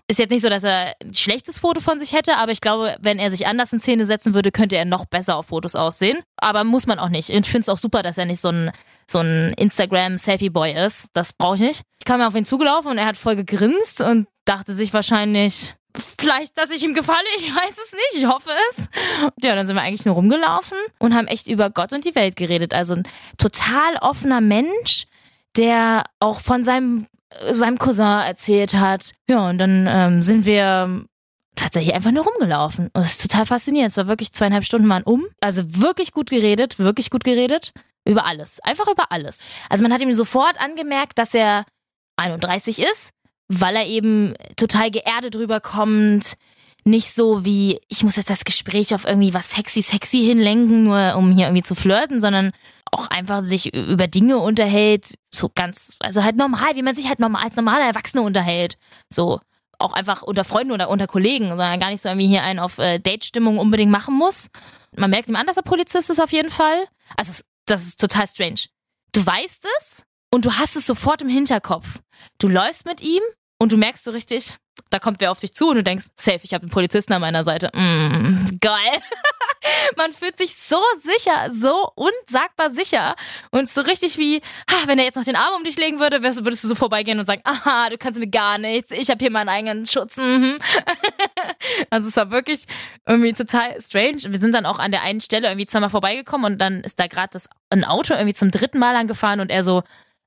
Ist 0.09 0.19
jetzt 0.19 0.31
nicht 0.31 0.43
so, 0.43 0.49
dass 0.49 0.63
er 0.63 0.95
ein 1.03 1.15
schlechtes 1.15 1.59
Foto 1.59 1.81
von 1.81 1.99
sich 1.99 2.13
hätte, 2.13 2.37
aber 2.37 2.53
ich 2.53 2.61
glaube, 2.61 2.97
wenn 3.01 3.19
er 3.19 3.31
sich 3.31 3.47
anders 3.49 3.73
in 3.73 3.81
Szene 3.81 4.05
setzen 4.05 4.35
würde, 4.35 4.53
könnte 4.53 4.77
er 4.77 4.85
noch 4.85 5.07
besser 5.07 5.37
auf 5.37 5.47
Fotos 5.47 5.75
aussehen. 5.75 6.21
Aber 6.37 6.63
muss 6.63 6.87
man 6.87 7.01
auch 7.01 7.09
nicht. 7.09 7.31
Ich 7.31 7.47
finde 7.47 7.61
es 7.61 7.69
auch 7.69 7.79
super, 7.79 8.03
dass 8.03 8.19
er 8.19 8.27
nicht 8.27 8.41
so 8.41 8.49
ein, 8.49 8.71
so 9.11 9.21
ein 9.21 9.55
Instagram-Selfie-Boy 9.55 10.85
ist. 10.87 11.09
Das 11.15 11.33
brauche 11.33 11.57
ich 11.57 11.63
nicht. 11.63 11.83
Ich 11.99 12.05
kam 12.05 12.21
auf 12.21 12.37
ihn 12.37 12.45
zugelaufen 12.45 12.91
und 12.91 12.99
er 12.99 13.07
hat 13.07 13.17
voll 13.17 13.35
gegrinst 13.35 14.01
und 14.01 14.29
dachte 14.45 14.75
sich 14.75 14.93
wahrscheinlich, 14.93 15.75
Vielleicht, 15.95 16.57
dass 16.57 16.71
ich 16.71 16.83
ihm 16.83 16.95
gefalle, 16.95 17.27
ich 17.39 17.55
weiß 17.55 17.77
es 17.85 17.93
nicht, 17.93 18.23
ich 18.23 18.27
hoffe 18.27 18.51
es. 18.71 18.89
Ja, 19.43 19.55
dann 19.55 19.67
sind 19.67 19.77
wir 19.77 19.83
eigentlich 19.83 20.07
nur 20.07 20.15
rumgelaufen 20.15 20.79
und 20.99 21.15
haben 21.15 21.27
echt 21.27 21.49
über 21.49 21.71
Gott 21.71 21.93
und 21.93 22.05
die 22.05 22.15
Welt 22.15 22.37
geredet. 22.37 22.75
Also 22.75 22.95
ein 22.95 23.03
total 23.39 23.97
offener 24.01 24.41
Mensch, 24.41 25.07
der 25.57 26.05
auch 26.21 26.41
von 26.41 26.65
seinem, 26.65 27.07
seinem 27.51 27.79
Cousin 27.79 28.07
erzählt 28.07 28.75
hat. 28.75 29.13
Ja, 29.29 29.49
und 29.49 29.59
dann 29.59 29.87
ähm, 29.89 30.23
sind 30.23 30.47
wir 30.47 31.05
tatsächlich 31.55 31.95
einfach 31.95 32.11
nur 32.11 32.25
rumgelaufen. 32.25 32.87
Und 32.87 32.97
das 32.97 33.13
ist 33.13 33.23
total 33.23 33.47
faszinierend. 33.47 33.91
Es 33.91 33.97
war 33.99 34.09
wirklich 34.09 34.33
zweieinhalb 34.33 34.65
Stunden 34.65 34.89
waren 34.89 35.03
um. 35.03 35.27
Also 35.41 35.63
wirklich 35.77 36.13
gut 36.13 36.31
geredet, 36.31 36.79
wirklich 36.79 37.11
gut 37.11 37.25
geredet. 37.25 37.73
Über 38.05 38.25
alles. 38.27 38.59
Einfach 38.61 38.89
über 38.89 39.13
alles. 39.13 39.39
Also 39.69 39.83
man 39.83 39.93
hat 39.93 40.01
ihm 40.01 40.13
sofort 40.13 40.61
angemerkt, 40.61 41.19
dass 41.19 41.35
er 41.35 41.65
31 42.17 42.81
ist 42.81 43.13
weil 43.49 43.77
er 43.77 43.87
eben 43.87 44.35
total 44.57 44.91
geerdet 44.91 45.37
rüberkommt. 45.37 46.35
Nicht 46.85 47.15
so 47.15 47.45
wie, 47.45 47.81
ich 47.89 48.03
muss 48.03 48.17
jetzt 48.17 48.31
das 48.31 48.45
Gespräch 48.45 48.95
auf 48.95 49.05
irgendwie 49.07 49.35
was 49.35 49.53
sexy, 49.53 49.83
sexy 49.83 50.25
hinlenken, 50.25 50.83
nur 50.85 51.15
um 51.17 51.31
hier 51.31 51.47
irgendwie 51.47 51.63
zu 51.63 51.77
flirten, 51.77 52.21
sondern 52.21 52.53
auch 52.91 53.07
einfach 53.07 53.41
sich 53.41 53.75
über 53.75 54.07
Dinge 54.07 54.39
unterhält, 54.39 55.15
so 55.33 55.51
ganz, 55.55 55.97
also 56.01 56.23
halt 56.25 56.37
normal, 56.37 56.75
wie 56.75 56.83
man 56.83 56.95
sich 56.95 57.09
halt 57.09 57.21
normal 57.21 57.45
als 57.45 57.57
normaler 57.57 57.87
Erwachsener 57.87 58.23
unterhält. 58.23 58.77
So, 59.09 59.41
auch 59.79 59.93
einfach 59.93 60.23
unter 60.23 60.45
Freunden 60.45 60.73
oder 60.73 60.89
unter 60.89 61.07
Kollegen, 61.07 61.49
sondern 61.49 61.81
gar 61.81 61.91
nicht 61.91 62.03
so 62.03 62.09
irgendwie 62.09 62.29
hier 62.29 62.43
einen 62.43 62.59
auf 62.59 62.79
äh, 62.79 62.99
Date-Stimmung 62.99 63.59
unbedingt 63.59 63.91
machen 63.91 64.15
muss. 64.17 64.49
Man 64.97 65.11
merkt 65.11 65.29
ihm 65.29 65.37
an, 65.37 65.47
dass 65.47 65.57
er 65.57 65.63
Polizist 65.63 66.11
ist 66.11 66.21
auf 66.21 66.33
jeden 66.33 66.51
Fall. 66.51 66.85
Also, 67.17 67.43
das 67.67 67.87
ist 67.87 68.01
total 68.01 68.27
strange. 68.27 68.67
Du 69.13 69.25
weißt 69.25 69.67
es 69.79 70.05
und 70.33 70.47
du 70.47 70.53
hast 70.55 70.77
es 70.77 70.87
sofort 70.87 71.23
im 71.23 71.29
Hinterkopf. 71.29 72.01
Du 72.39 72.49
läufst 72.49 72.87
mit 72.87 73.03
ihm 73.03 73.23
und 73.59 73.71
du 73.71 73.77
merkst 73.77 74.03
so 74.03 74.11
richtig, 74.11 74.57
da 74.91 74.99
kommt 74.99 75.21
wer 75.21 75.31
auf 75.31 75.41
dich 75.41 75.53
zu 75.55 75.69
und 75.69 75.77
du 75.77 75.83
denkst, 75.83 76.07
safe, 76.17 76.41
ich 76.43 76.55
habe 76.55 76.63
einen 76.63 76.71
Polizisten 76.71 77.13
an 77.13 77.21
meiner 77.21 77.45
Seite. 77.45 77.71
Mm, 77.75 78.59
geil. 78.61 79.01
Man 79.97 80.13
fühlt 80.13 80.39
sich 80.39 80.57
so 80.57 80.81
sicher, 81.01 81.51
so 81.51 81.93
unsagbar 81.95 82.71
sicher. 82.71 83.15
Und 83.51 83.69
so 83.69 83.83
richtig 83.83 84.19
wie, 84.19 84.41
wenn 84.87 84.99
er 84.99 85.05
jetzt 85.05 85.17
noch 85.17 85.25
den 85.25 85.37
Arm 85.37 85.55
um 85.57 85.65
dich 85.65 85.77
legen 85.77 86.01
würde, 86.01 86.23
würdest 86.23 86.65
du 86.65 86.69
so 86.69 86.75
vorbeigehen 86.75 87.19
und 87.19 87.27
sagen, 87.27 87.43
aha, 87.45 87.91
du 87.91 87.99
kannst 87.99 88.19
mir 88.19 88.29
gar 88.29 88.59
nichts, 88.59 88.91
ich 88.91 89.11
habe 89.11 89.19
hier 89.19 89.31
meinen 89.31 89.51
eigenen 89.51 89.87
Schutz. 89.87 90.17
Mhm. 90.17 90.57
Also 91.91 92.09
es 92.09 92.17
war 92.17 92.31
wirklich 92.31 92.65
irgendwie 93.07 93.33
total 93.33 93.81
strange. 93.81 94.23
Wir 94.27 94.41
sind 94.41 94.53
dann 94.53 94.67
auch 94.67 94.79
an 94.79 94.93
der 94.93 95.03
einen 95.03 95.21
Stelle 95.21 95.49
irgendwie 95.49 95.67
zweimal 95.67 95.91
vorbeigekommen 95.91 96.53
und 96.53 96.59
dann 96.59 96.81
ist 96.81 96.99
da 96.99 97.07
gerade 97.07 97.39
ein 97.71 97.85
Auto 97.85 98.15
irgendwie 98.15 98.35
zum 98.35 98.51
dritten 98.51 98.79
Mal 98.79 98.97
angefahren 98.97 99.41
und 99.41 99.51
er 99.51 99.63
so, 99.63 99.83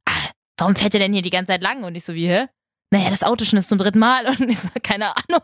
ah, 0.07 0.29
warum 0.57 0.75
fährt 0.75 0.93
er 0.93 0.99
denn 0.99 1.13
hier 1.13 1.21
die 1.21 1.29
ganze 1.29 1.51
Zeit 1.51 1.61
lang? 1.61 1.83
Und 1.83 1.95
ich 1.95 2.03
so, 2.03 2.13
wie, 2.13 2.27
hä? 2.27 2.47
naja, 2.95 3.09
das 3.09 3.23
Auto 3.23 3.45
schon 3.45 3.59
ist 3.59 3.69
zum 3.69 3.77
dritten 3.77 3.99
Mal 3.99 4.25
und 4.39 4.49
ich 4.49 4.59
so, 4.59 4.69
keine 4.81 5.15
Ahnung. 5.15 5.41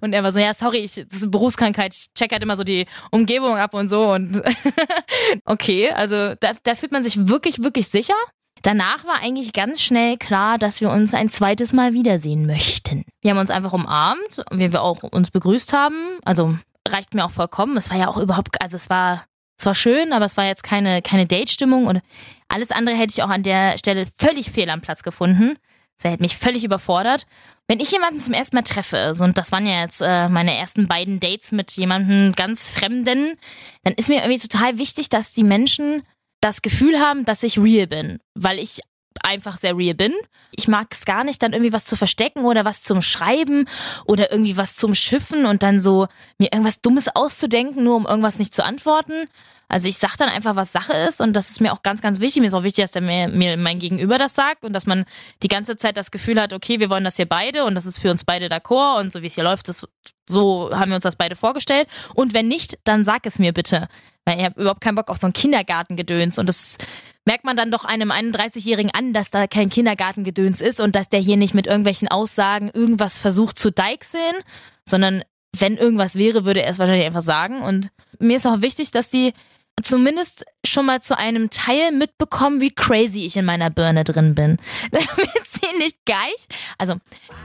Und 0.00 0.12
er 0.12 0.22
war 0.22 0.32
so, 0.32 0.40
ja, 0.40 0.54
sorry, 0.54 0.78
ich, 0.78 0.94
das 0.94 1.06
ist 1.06 1.22
eine 1.22 1.30
Berufskrankheit, 1.30 1.94
ich 1.94 2.06
check 2.14 2.32
halt 2.32 2.42
immer 2.42 2.56
so 2.56 2.64
die 2.64 2.86
Umgebung 3.10 3.56
ab 3.56 3.74
und 3.74 3.88
so 3.88 4.12
und 4.12 4.42
okay, 5.44 5.90
also 5.90 6.34
da, 6.36 6.52
da 6.62 6.74
fühlt 6.74 6.92
man 6.92 7.02
sich 7.02 7.28
wirklich, 7.28 7.62
wirklich 7.62 7.88
sicher. 7.88 8.14
Danach 8.62 9.04
war 9.04 9.20
eigentlich 9.20 9.52
ganz 9.52 9.82
schnell 9.82 10.16
klar, 10.16 10.56
dass 10.56 10.80
wir 10.80 10.90
uns 10.90 11.12
ein 11.12 11.28
zweites 11.28 11.74
Mal 11.74 11.92
wiedersehen 11.92 12.46
möchten. 12.46 13.04
Wir 13.20 13.32
haben 13.32 13.38
uns 13.38 13.50
einfach 13.50 13.74
umarmt, 13.74 14.42
wie 14.52 14.72
wir 14.72 14.80
auch 14.80 15.02
uns 15.02 15.30
begrüßt 15.30 15.74
haben. 15.74 16.18
Also 16.24 16.56
reicht 16.88 17.12
mir 17.12 17.26
auch 17.26 17.30
vollkommen. 17.30 17.76
Es 17.76 17.90
war 17.90 17.98
ja 17.98 18.08
auch 18.08 18.16
überhaupt, 18.16 18.62
also 18.62 18.76
es 18.76 18.88
war, 18.88 19.26
es 19.58 19.66
war 19.66 19.74
schön, 19.74 20.14
aber 20.14 20.24
es 20.24 20.38
war 20.38 20.46
jetzt 20.46 20.62
keine, 20.62 21.02
keine 21.02 21.26
Date-Stimmung 21.26 21.86
alles 22.54 22.70
andere 22.70 22.96
hätte 22.96 23.12
ich 23.16 23.22
auch 23.22 23.30
an 23.30 23.42
der 23.42 23.76
Stelle 23.78 24.06
völlig 24.16 24.50
fehl 24.50 24.70
am 24.70 24.80
Platz 24.80 25.02
gefunden. 25.02 25.58
Das 25.96 26.10
hätte 26.10 26.22
mich 26.22 26.36
völlig 26.36 26.64
überfordert. 26.64 27.26
wenn 27.66 27.80
ich 27.80 27.90
jemanden 27.90 28.20
zum 28.20 28.34
ersten 28.34 28.56
Mal 28.56 28.62
treffe, 28.62 29.12
und 29.20 29.38
das 29.38 29.50
waren 29.50 29.66
ja 29.66 29.80
jetzt 29.80 30.02
äh, 30.02 30.28
meine 30.28 30.54
ersten 30.56 30.86
beiden 30.86 31.18
Dates 31.18 31.50
mit 31.50 31.72
jemandem 31.72 32.32
ganz 32.32 32.70
Fremden, 32.70 33.38
dann 33.84 33.94
ist 33.94 34.08
mir 34.08 34.22
irgendwie 34.22 34.46
total 34.46 34.78
wichtig, 34.78 35.08
dass 35.08 35.32
die 35.32 35.44
Menschen 35.44 36.02
das 36.40 36.60
Gefühl 36.62 37.00
haben, 37.00 37.24
dass 37.24 37.42
ich 37.42 37.58
real 37.58 37.86
bin, 37.86 38.18
weil 38.34 38.58
ich 38.58 38.82
einfach 39.22 39.56
sehr 39.56 39.76
real 39.76 39.94
bin. 39.94 40.12
Ich 40.54 40.68
mag 40.68 40.88
es 40.90 41.06
gar 41.06 41.24
nicht, 41.24 41.42
dann 41.42 41.54
irgendwie 41.54 41.72
was 41.72 41.86
zu 41.86 41.96
verstecken 41.96 42.44
oder 42.44 42.64
was 42.64 42.82
zum 42.82 43.00
Schreiben 43.00 43.66
oder 44.04 44.30
irgendwie 44.30 44.56
was 44.56 44.76
zum 44.76 44.94
Schiffen 44.94 45.46
und 45.46 45.62
dann 45.62 45.80
so 45.80 46.06
mir 46.38 46.50
irgendwas 46.52 46.80
Dummes 46.82 47.08
auszudenken, 47.14 47.82
nur 47.82 47.96
um 47.96 48.06
irgendwas 48.06 48.38
nicht 48.38 48.52
zu 48.52 48.64
antworten. 48.64 49.28
Also 49.74 49.88
ich 49.88 49.98
sage 49.98 50.14
dann 50.18 50.28
einfach, 50.28 50.54
was 50.54 50.70
Sache 50.70 50.92
ist 50.92 51.20
und 51.20 51.32
das 51.32 51.50
ist 51.50 51.60
mir 51.60 51.72
auch 51.72 51.82
ganz, 51.82 52.00
ganz 52.00 52.20
wichtig. 52.20 52.40
Mir 52.40 52.46
ist 52.46 52.54
auch 52.54 52.62
wichtig, 52.62 52.84
dass 52.84 52.92
der 52.92 53.02
mir, 53.02 53.26
mir 53.26 53.56
mein 53.56 53.80
Gegenüber 53.80 54.18
das 54.18 54.32
sagt 54.32 54.64
und 54.64 54.72
dass 54.72 54.86
man 54.86 55.04
die 55.42 55.48
ganze 55.48 55.76
Zeit 55.76 55.96
das 55.96 56.12
Gefühl 56.12 56.40
hat, 56.40 56.52
okay, 56.52 56.78
wir 56.78 56.90
wollen 56.90 57.02
das 57.02 57.16
hier 57.16 57.26
beide 57.26 57.64
und 57.64 57.74
das 57.74 57.84
ist 57.84 57.98
für 57.98 58.12
uns 58.12 58.22
beide 58.22 58.46
d'accord 58.46 59.00
und 59.00 59.12
so 59.12 59.20
wie 59.20 59.26
es 59.26 59.34
hier 59.34 59.42
läuft, 59.42 59.68
das, 59.68 59.84
so 60.28 60.70
haben 60.72 60.92
wir 60.92 60.94
uns 60.94 61.02
das 61.02 61.16
beide 61.16 61.34
vorgestellt. 61.34 61.88
Und 62.14 62.34
wenn 62.34 62.46
nicht, 62.46 62.78
dann 62.84 63.04
sag 63.04 63.26
es 63.26 63.40
mir 63.40 63.52
bitte. 63.52 63.88
Weil 64.24 64.38
ich 64.38 64.44
habe 64.44 64.60
überhaupt 64.60 64.80
keinen 64.80 64.94
Bock 64.94 65.10
auf 65.10 65.16
so 65.16 65.26
ein 65.26 65.32
Kindergartengedöns 65.32 66.38
und 66.38 66.48
das 66.48 66.78
merkt 67.24 67.44
man 67.44 67.56
dann 67.56 67.72
doch 67.72 67.84
einem 67.84 68.12
31-Jährigen 68.12 68.92
an, 68.94 69.12
dass 69.12 69.30
da 69.30 69.48
kein 69.48 69.70
Kindergartengedöns 69.70 70.60
ist 70.60 70.80
und 70.80 70.94
dass 70.94 71.08
der 71.08 71.18
hier 71.18 71.36
nicht 71.36 71.54
mit 71.54 71.66
irgendwelchen 71.66 72.06
Aussagen 72.06 72.70
irgendwas 72.72 73.18
versucht 73.18 73.58
zu 73.58 73.72
deichseln, 73.72 74.36
sondern 74.86 75.24
wenn 75.58 75.76
irgendwas 75.76 76.14
wäre, 76.14 76.44
würde 76.44 76.62
er 76.62 76.70
es 76.70 76.78
wahrscheinlich 76.78 77.06
einfach 77.06 77.22
sagen. 77.22 77.62
Und 77.62 77.90
mir 78.20 78.36
ist 78.36 78.46
auch 78.46 78.60
wichtig, 78.60 78.92
dass 78.92 79.10
die 79.10 79.32
zumindest 79.82 80.44
schon 80.64 80.86
mal 80.86 81.00
zu 81.02 81.16
einem 81.16 81.50
Teil 81.50 81.92
mitbekommen, 81.92 82.60
wie 82.60 82.74
crazy 82.74 83.26
ich 83.26 83.36
in 83.36 83.44
meiner 83.44 83.70
Birne 83.70 84.04
drin 84.04 84.34
bin. 84.34 84.56
Damit 84.90 85.08
sie 85.46 85.78
nicht 85.78 86.04
gleich. 86.04 86.46
Also, 86.78 86.96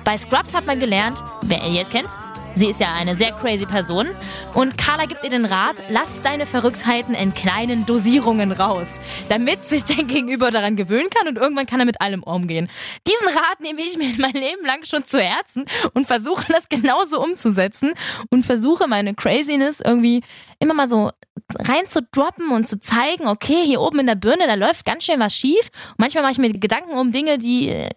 bei 0.03 0.17
Scrubs 0.17 0.53
hat 0.53 0.65
man 0.65 0.79
gelernt, 0.79 1.21
wer 1.43 1.63
ihr 1.63 1.73
jetzt 1.73 1.91
kennt, 1.91 2.09
Sie 2.55 2.67
ist 2.67 2.79
ja 2.79 2.93
eine 2.93 3.15
sehr 3.15 3.31
crazy 3.31 3.65
Person. 3.65 4.09
Und 4.53 4.77
Carla 4.77 5.05
gibt 5.05 5.23
ihr 5.23 5.29
den 5.29 5.45
Rat, 5.45 5.83
lass 5.89 6.21
deine 6.21 6.45
Verrücktheiten 6.45 7.13
in 7.15 7.33
kleinen 7.33 7.85
Dosierungen 7.85 8.51
raus, 8.51 8.99
damit 9.29 9.63
sich 9.63 9.83
dein 9.85 10.07
Gegenüber 10.07 10.51
daran 10.51 10.75
gewöhnen 10.75 11.09
kann 11.09 11.27
und 11.27 11.37
irgendwann 11.37 11.67
kann 11.67 11.79
er 11.79 11.85
mit 11.85 12.01
allem 12.01 12.23
umgehen. 12.23 12.69
Diesen 13.07 13.27
Rat 13.27 13.61
nehme 13.61 13.81
ich 13.81 13.97
mir 13.97 14.13
mein 14.17 14.33
Leben 14.33 14.65
lang 14.65 14.83
schon 14.83 15.05
zu 15.05 15.21
Herzen 15.21 15.65
und 15.93 16.07
versuche 16.07 16.51
das 16.51 16.67
genauso 16.67 17.21
umzusetzen 17.23 17.93
und 18.29 18.45
versuche 18.45 18.87
meine 18.87 19.13
Craziness 19.13 19.79
irgendwie 19.79 20.21
immer 20.59 20.73
mal 20.73 20.89
so 20.89 21.11
rein 21.55 21.87
zu 21.87 22.01
droppen 22.11 22.51
und 22.51 22.67
zu 22.67 22.79
zeigen, 22.79 23.27
okay, 23.27 23.63
hier 23.65 23.81
oben 23.81 23.99
in 23.99 24.07
der 24.07 24.15
Birne, 24.15 24.47
da 24.47 24.55
läuft 24.55 24.85
ganz 24.85 25.05
schön 25.05 25.19
was 25.19 25.33
schief. 25.33 25.69
Und 25.89 25.99
manchmal 25.99 26.23
mache 26.23 26.33
ich 26.33 26.37
mir 26.39 26.51
Gedanken 26.51 26.97
um 26.97 27.11
Dinge, 27.11 27.37
die 27.37 27.69
äh, 27.69 27.89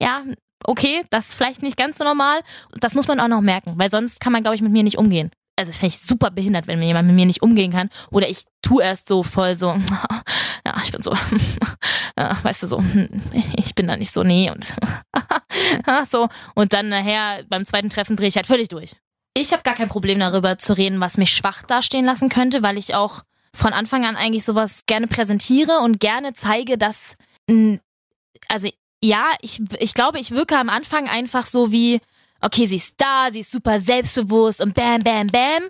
ja 0.00 0.22
okay, 0.66 1.04
das 1.10 1.28
ist 1.28 1.34
vielleicht 1.34 1.62
nicht 1.62 1.76
ganz 1.76 1.98
so 1.98 2.04
normal. 2.04 2.40
Das 2.80 2.94
muss 2.94 3.08
man 3.08 3.20
auch 3.20 3.28
noch 3.28 3.40
merken, 3.40 3.74
weil 3.76 3.90
sonst 3.90 4.20
kann 4.20 4.32
man, 4.32 4.42
glaube 4.42 4.56
ich, 4.56 4.62
mit 4.62 4.72
mir 4.72 4.82
nicht 4.82 4.98
umgehen. 4.98 5.30
Also 5.58 5.70
das 5.70 5.78
fände 5.78 5.94
ich 5.94 6.00
super 6.00 6.30
behindert, 6.30 6.66
wenn 6.66 6.82
jemand 6.82 7.06
mit 7.06 7.16
mir 7.16 7.24
nicht 7.24 7.42
umgehen 7.42 7.72
kann. 7.72 7.88
Oder 8.10 8.28
ich 8.28 8.44
tue 8.60 8.82
erst 8.82 9.08
so 9.08 9.22
voll 9.22 9.54
so, 9.54 9.68
ja, 10.66 10.74
ich 10.84 10.92
bin 10.92 11.00
so, 11.00 11.14
ja, 12.18 12.36
weißt 12.42 12.64
du 12.64 12.66
so, 12.66 12.84
ich 13.56 13.74
bin 13.74 13.86
da 13.86 13.96
nicht 13.96 14.10
so, 14.10 14.22
nee 14.22 14.50
und 14.50 14.74
so. 16.06 16.28
Und 16.54 16.72
dann 16.74 16.90
nachher 16.90 17.44
beim 17.48 17.64
zweiten 17.64 17.88
Treffen 17.88 18.16
drehe 18.16 18.28
ich 18.28 18.36
halt 18.36 18.46
völlig 18.46 18.68
durch. 18.68 18.92
Ich 19.32 19.52
habe 19.52 19.62
gar 19.62 19.74
kein 19.74 19.88
Problem 19.88 20.18
darüber 20.18 20.58
zu 20.58 20.76
reden, 20.76 21.00
was 21.00 21.16
mich 21.16 21.30
schwach 21.30 21.62
dastehen 21.62 22.04
lassen 22.04 22.28
könnte, 22.28 22.62
weil 22.62 22.76
ich 22.76 22.94
auch 22.94 23.22
von 23.54 23.72
Anfang 23.72 24.04
an 24.04 24.16
eigentlich 24.16 24.44
sowas 24.44 24.82
gerne 24.86 25.06
präsentiere 25.06 25.80
und 25.80 26.00
gerne 26.00 26.34
zeige, 26.34 26.76
dass, 26.76 27.16
also 28.48 28.68
ja, 29.02 29.32
ich, 29.40 29.60
ich 29.78 29.94
glaube, 29.94 30.18
ich 30.18 30.30
wirke 30.30 30.58
am 30.58 30.68
Anfang 30.68 31.08
einfach 31.08 31.46
so 31.46 31.72
wie, 31.72 32.00
okay, 32.40 32.66
sie 32.66 32.76
ist 32.76 33.00
da, 33.00 33.28
sie 33.30 33.40
ist 33.40 33.50
super 33.50 33.80
selbstbewusst 33.80 34.60
und 34.60 34.74
bam, 34.74 35.00
bam, 35.00 35.26
bam. 35.28 35.64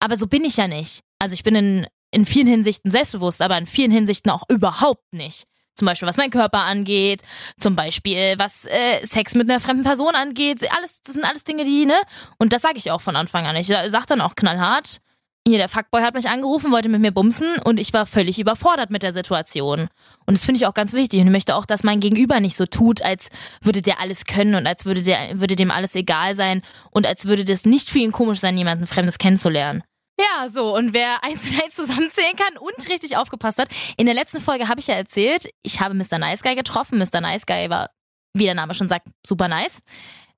Aber 0.00 0.16
so 0.16 0.26
bin 0.26 0.44
ich 0.44 0.56
ja 0.56 0.66
nicht. 0.66 1.02
Also 1.18 1.34
ich 1.34 1.42
bin 1.42 1.54
in, 1.54 1.86
in 2.10 2.26
vielen 2.26 2.48
Hinsichten 2.48 2.90
selbstbewusst, 2.90 3.40
aber 3.40 3.56
in 3.56 3.66
vielen 3.66 3.92
Hinsichten 3.92 4.30
auch 4.30 4.42
überhaupt 4.48 5.12
nicht. 5.12 5.44
Zum 5.74 5.86
Beispiel, 5.86 6.06
was 6.06 6.18
mein 6.18 6.30
Körper 6.30 6.60
angeht, 6.60 7.22
zum 7.58 7.76
Beispiel, 7.76 8.34
was 8.36 8.66
äh, 8.66 9.06
Sex 9.06 9.34
mit 9.34 9.48
einer 9.48 9.60
fremden 9.60 9.84
Person 9.84 10.14
angeht. 10.14 10.60
Alles, 10.76 11.00
das 11.02 11.14
sind 11.14 11.24
alles 11.24 11.44
Dinge, 11.44 11.64
die, 11.64 11.86
ne? 11.86 11.96
Und 12.38 12.52
das 12.52 12.62
sage 12.62 12.76
ich 12.76 12.90
auch 12.90 13.00
von 13.00 13.16
Anfang 13.16 13.46
an. 13.46 13.56
Ich 13.56 13.68
sage 13.68 14.06
dann 14.06 14.20
auch 14.20 14.34
knallhart, 14.34 14.98
hier, 15.46 15.58
der 15.58 15.68
Fuckboy 15.68 16.02
hat 16.02 16.14
mich 16.14 16.28
angerufen, 16.28 16.70
wollte 16.70 16.88
mit 16.88 17.00
mir 17.00 17.10
bumsen 17.10 17.56
und 17.64 17.80
ich 17.80 17.92
war 17.92 18.06
völlig 18.06 18.38
überfordert 18.38 18.90
mit 18.90 19.02
der 19.02 19.12
Situation. 19.12 19.88
Und 20.24 20.36
das 20.36 20.44
finde 20.44 20.58
ich 20.58 20.66
auch 20.66 20.74
ganz 20.74 20.92
wichtig. 20.92 21.20
Und 21.20 21.26
ich 21.26 21.32
möchte 21.32 21.56
auch, 21.56 21.66
dass 21.66 21.82
mein 21.82 21.98
Gegenüber 21.98 22.38
nicht 22.38 22.56
so 22.56 22.64
tut, 22.64 23.02
als 23.02 23.28
würde 23.60 23.82
der 23.82 23.98
alles 23.98 24.24
können 24.24 24.54
und 24.54 24.66
als 24.68 24.84
würde, 24.84 25.02
der, 25.02 25.40
würde 25.40 25.56
dem 25.56 25.72
alles 25.72 25.96
egal 25.96 26.36
sein 26.36 26.62
und 26.92 27.06
als 27.06 27.24
würde 27.24 27.44
das 27.44 27.66
nicht 27.66 27.90
für 27.90 27.98
ihn 27.98 28.12
komisch 28.12 28.38
sein, 28.38 28.56
jemanden 28.56 28.86
Fremdes 28.86 29.18
kennenzulernen. 29.18 29.82
Ja, 30.20 30.48
so, 30.48 30.76
und 30.76 30.92
wer 30.92 31.24
eins 31.24 31.48
und 31.48 31.60
eins 31.60 31.74
zusammenzählen 31.74 32.36
kann 32.36 32.56
und 32.58 32.88
richtig 32.88 33.16
aufgepasst 33.16 33.58
hat, 33.58 33.68
in 33.96 34.06
der 34.06 34.14
letzten 34.14 34.40
Folge 34.40 34.68
habe 34.68 34.78
ich 34.78 34.86
ja 34.86 34.94
erzählt, 34.94 35.48
ich 35.62 35.80
habe 35.80 35.94
Mr. 35.94 36.18
Nice 36.18 36.42
Guy 36.42 36.54
getroffen. 36.54 36.98
Mr. 36.98 37.20
Nice 37.20 37.46
Guy 37.46 37.68
war, 37.68 37.90
wie 38.32 38.44
der 38.44 38.54
Name 38.54 38.74
schon 38.74 38.88
sagt, 38.88 39.08
super 39.26 39.48
nice. 39.48 39.80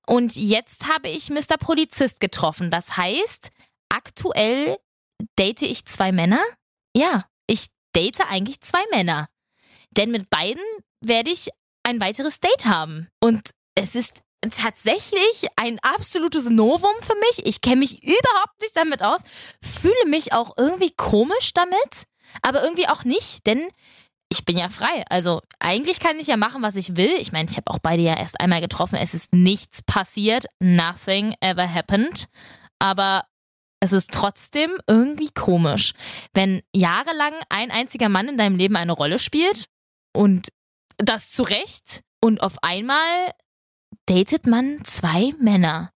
Und 0.07 0.35
jetzt 0.37 0.89
habe 0.89 1.09
ich 1.09 1.29
Mr. 1.29 1.59
Polizist 1.59 2.21
getroffen. 2.21 2.71
Das 2.71 2.97
heißt, 2.97 3.51
aktuell 3.91 4.77
date 5.39 5.63
ich 5.63 5.85
zwei 5.87 6.13
Männer? 6.13 6.43
Ja, 6.95 7.25
ich 7.47 7.67
date 7.95 8.21
eigentlich 8.29 8.61
zwei 8.61 8.83
Männer. 8.91 9.29
Denn 9.91 10.11
mit 10.11 10.31
beiden 10.31 10.63
werde 11.01 11.31
ich 11.31 11.49
ein 11.85 12.01
weiteres 12.01 12.41
Date 12.41 12.67
haben. 12.67 13.09
Und 13.21 13.51
es 13.75 13.95
ist 13.95 14.23
tatsächlich 14.51 15.49
ein 15.57 15.79
absolutes 15.83 16.51
Novum 16.51 16.95
für 17.01 17.15
mich. 17.15 17.47
Ich 17.47 17.61
kenne 17.61 17.77
mich 17.77 18.03
überhaupt 18.03 18.61
nicht 18.61 18.77
damit 18.77 19.03
aus, 19.03 19.23
fühle 19.63 20.07
mich 20.07 20.33
auch 20.33 20.55
irgendwie 20.57 20.93
komisch 20.97 21.53
damit, 21.55 22.05
aber 22.43 22.63
irgendwie 22.63 22.89
auch 22.89 23.05
nicht, 23.05 23.47
denn 23.47 23.69
ich 24.31 24.45
bin 24.45 24.59
ja 24.59 24.69
frei. 24.69 25.05
Also 25.09 25.43
eigentlich 25.61 26.01
kann 26.01 26.19
ich 26.19 26.27
ja 26.27 26.37
machen, 26.37 26.63
was 26.63 26.77
ich 26.77 26.97
will. 26.97 27.13
Ich 27.21 27.31
meine, 27.31 27.49
ich 27.49 27.57
habe 27.57 27.71
auch 27.71 27.79
beide 27.79 28.03
ja 28.03 28.19
erst 28.19 28.41
einmal 28.41 28.61
getroffen. 28.61 28.97
Es 28.97 29.15
ist 29.15 29.33
nichts 29.33 29.83
passiert. 29.83 30.47
Nothing 30.59 31.35
ever 31.41 31.73
happened. 31.73 32.27
Aber 32.81 33.25
es 33.85 33.93
ist 33.93 34.11
trotzdem 34.11 34.79
irgendwie 34.87 35.29
komisch, 35.29 35.93
wenn 36.33 36.63
jahrelang 36.75 37.35
ein 37.51 37.71
einziger 37.71 38.09
Mann 38.09 38.29
in 38.29 38.39
deinem 38.39 38.57
Leben 38.57 38.77
eine 38.77 38.93
Rolle 38.93 39.19
spielt 39.19 39.67
und 40.13 40.49
das 40.97 41.31
zu 41.31 41.43
Recht 41.43 42.01
und 42.21 42.41
auf 42.41 42.63
einmal 42.63 43.33
datet 44.07 44.47
man 44.47 44.83
zwei 44.85 45.35
Männer, 45.39 45.93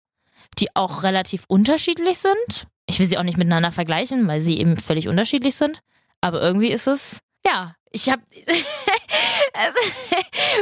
die 0.59 0.75
auch 0.77 1.03
relativ 1.03 1.45
unterschiedlich 1.49 2.19
sind. 2.19 2.67
Ich 2.87 2.99
will 2.99 3.07
sie 3.07 3.17
auch 3.17 3.23
nicht 3.23 3.39
miteinander 3.39 3.73
vergleichen, 3.73 4.29
weil 4.29 4.43
sie 4.43 4.59
eben 4.59 4.77
völlig 4.77 5.09
unterschiedlich 5.09 5.57
sind. 5.57 5.81
Aber 6.21 6.43
irgendwie 6.43 6.71
ist 6.71 6.87
es, 6.87 7.21
ja, 7.47 7.75
ich 7.91 8.11
habe 8.11 8.23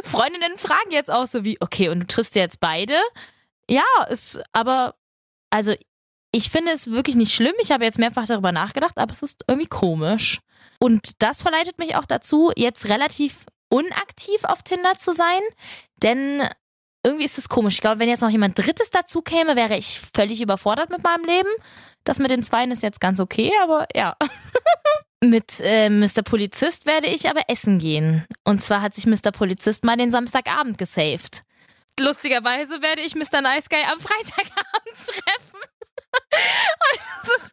Freundinnen 0.04 0.58
fragen 0.58 0.90
jetzt 0.90 1.10
auch 1.10 1.26
so 1.26 1.44
wie, 1.44 1.56
okay, 1.60 1.88
und 1.88 2.00
du 2.00 2.06
triffst 2.06 2.36
jetzt 2.36 2.60
beide? 2.60 2.94
Ja, 3.68 3.82
ist 4.08 4.40
aber 4.52 4.94
also 5.50 5.74
ich 6.32 6.50
finde 6.50 6.72
es 6.72 6.90
wirklich 6.90 7.16
nicht 7.16 7.34
schlimm. 7.34 7.54
Ich 7.60 7.70
habe 7.70 7.84
jetzt 7.84 7.98
mehrfach 7.98 8.26
darüber 8.26 8.52
nachgedacht, 8.52 8.98
aber 8.98 9.12
es 9.12 9.22
ist 9.22 9.44
irgendwie 9.48 9.68
komisch. 9.68 10.40
Und 10.78 11.22
das 11.22 11.42
verleitet 11.42 11.78
mich 11.78 11.96
auch 11.96 12.06
dazu, 12.06 12.52
jetzt 12.56 12.88
relativ 12.88 13.46
unaktiv 13.68 14.44
auf 14.44 14.62
Tinder 14.62 14.94
zu 14.96 15.12
sein, 15.12 15.40
denn 16.02 16.48
irgendwie 17.04 17.24
ist 17.24 17.38
es 17.38 17.48
komisch. 17.48 17.74
Ich 17.74 17.80
glaube, 17.80 18.00
wenn 18.00 18.08
jetzt 18.08 18.20
noch 18.20 18.30
jemand 18.30 18.58
Drittes 18.58 18.90
dazu 18.90 19.22
käme, 19.22 19.56
wäre 19.56 19.76
ich 19.76 20.00
völlig 20.14 20.40
überfordert 20.40 20.90
mit 20.90 21.02
meinem 21.02 21.24
Leben. 21.24 21.48
Das 22.04 22.18
mit 22.18 22.30
den 22.30 22.42
Zweien 22.42 22.70
ist 22.70 22.82
jetzt 22.82 23.00
ganz 23.00 23.20
okay, 23.20 23.52
aber 23.62 23.86
ja. 23.94 24.16
mit 25.24 25.60
äh, 25.60 25.88
Mr. 25.88 26.22
Polizist 26.22 26.84
werde 26.84 27.06
ich 27.06 27.28
aber 27.28 27.42
essen 27.48 27.78
gehen. 27.78 28.24
Und 28.44 28.60
zwar 28.60 28.82
hat 28.82 28.94
sich 28.94 29.06
Mr. 29.06 29.30
Polizist 29.32 29.84
mal 29.84 29.96
den 29.96 30.10
Samstagabend 30.10 30.78
gesaved. 30.78 31.42
Lustigerweise 31.98 32.82
werde 32.82 33.02
ich 33.02 33.14
Mr. 33.14 33.40
Nice 33.40 33.68
Guy 33.68 33.82
am 33.90 34.00
Freitagabend 34.00 34.96
treffen. 34.96 35.60
ist, 37.22 37.52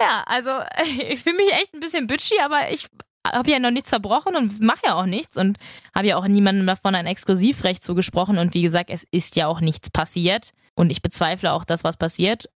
ja, 0.00 0.22
also 0.26 0.50
ich 1.08 1.22
fühle 1.22 1.36
mich 1.36 1.52
echt 1.52 1.74
ein 1.74 1.80
bisschen 1.80 2.06
bitchy, 2.06 2.40
aber 2.40 2.70
ich 2.70 2.86
habe 3.26 3.50
ja 3.50 3.58
noch 3.58 3.70
nichts 3.70 3.90
verbrochen 3.90 4.36
und 4.36 4.62
mache 4.62 4.80
ja 4.84 4.94
auch 4.94 5.06
nichts 5.06 5.36
und 5.36 5.58
habe 5.94 6.08
ja 6.08 6.16
auch 6.16 6.26
niemandem 6.26 6.66
davon 6.66 6.94
ein 6.94 7.06
Exklusivrecht 7.06 7.82
zugesprochen. 7.82 8.38
Und 8.38 8.54
wie 8.54 8.62
gesagt, 8.62 8.90
es 8.90 9.06
ist 9.10 9.36
ja 9.36 9.46
auch 9.46 9.60
nichts 9.60 9.90
passiert. 9.90 10.50
Und 10.74 10.90
ich 10.90 11.00
bezweifle 11.02 11.52
auch 11.52 11.64
das, 11.64 11.84
was 11.84 11.96
passiert, 11.96 12.50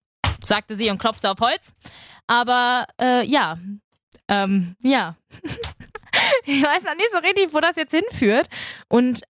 sagte 0.45 0.75
sie 0.75 0.91
und 0.91 0.99
klopfte 0.99 1.31
auf 1.31 1.41
Holz. 1.41 1.73
Aber 2.27 2.87
äh, 3.01 3.25
ja, 3.25 3.57
ähm, 4.29 4.77
ja. 4.83 5.17
ich 6.45 6.63
weiß 6.63 6.85
noch 6.85 6.97
nicht 6.97 7.11
so 7.13 7.19
richtig, 7.19 7.55
wo 7.55 7.61
das 7.61 7.77
jetzt 7.77 7.95
hinführt. 7.95 8.49
Und 8.89 9.23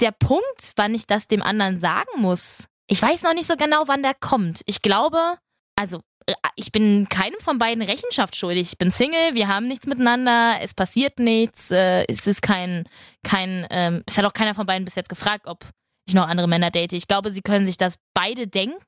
der 0.00 0.12
Punkt, 0.12 0.72
wann 0.76 0.94
ich 0.94 1.06
das 1.06 1.28
dem 1.28 1.42
anderen 1.42 1.78
sagen 1.78 2.20
muss, 2.20 2.66
ich 2.86 3.02
weiß 3.02 3.22
noch 3.22 3.34
nicht 3.34 3.46
so 3.46 3.56
genau, 3.56 3.84
wann 3.86 4.02
der 4.02 4.14
kommt. 4.14 4.62
Ich 4.66 4.82
glaube, 4.82 5.36
also 5.76 6.00
äh, 6.26 6.34
ich 6.56 6.72
bin 6.72 7.08
keinem 7.08 7.40
von 7.40 7.58
beiden 7.58 7.82
Rechenschaft 7.82 8.36
schuldig. 8.36 8.72
Ich 8.72 8.78
bin 8.78 8.90
Single, 8.90 9.34
wir 9.34 9.48
haben 9.48 9.68
nichts 9.68 9.86
miteinander, 9.86 10.56
es 10.60 10.74
passiert 10.74 11.18
nichts, 11.18 11.70
äh, 11.70 12.04
es 12.08 12.26
ist 12.26 12.42
kein, 12.42 12.88
kein, 13.22 13.66
ähm, 13.70 14.02
es 14.06 14.18
hat 14.18 14.24
auch 14.24 14.32
keiner 14.32 14.54
von 14.54 14.66
beiden 14.66 14.84
bis 14.84 14.94
jetzt 14.94 15.08
gefragt, 15.08 15.46
ob 15.46 15.64
ich 16.06 16.14
noch 16.14 16.28
andere 16.28 16.48
Männer 16.48 16.70
date. 16.70 16.92
Ich 16.92 17.08
glaube, 17.08 17.30
sie 17.30 17.42
können 17.42 17.66
sich 17.66 17.76
das 17.76 17.96
beide 18.14 18.46
denken. 18.46 18.80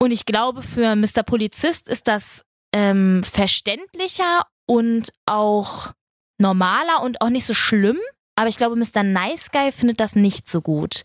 Und 0.00 0.12
ich 0.12 0.26
glaube, 0.26 0.62
für 0.62 0.94
Mr. 0.94 1.22
Polizist 1.24 1.88
ist 1.88 2.06
das 2.06 2.42
ähm, 2.74 3.22
verständlicher 3.24 4.46
und 4.66 5.10
auch 5.26 5.92
normaler 6.38 7.02
und 7.02 7.20
auch 7.20 7.30
nicht 7.30 7.46
so 7.46 7.54
schlimm. 7.54 7.98
Aber 8.36 8.48
ich 8.48 8.56
glaube, 8.56 8.76
Mr. 8.76 9.02
Nice 9.02 9.50
Guy 9.50 9.72
findet 9.72 9.98
das 9.98 10.14
nicht 10.14 10.48
so 10.48 10.60
gut. 10.60 11.02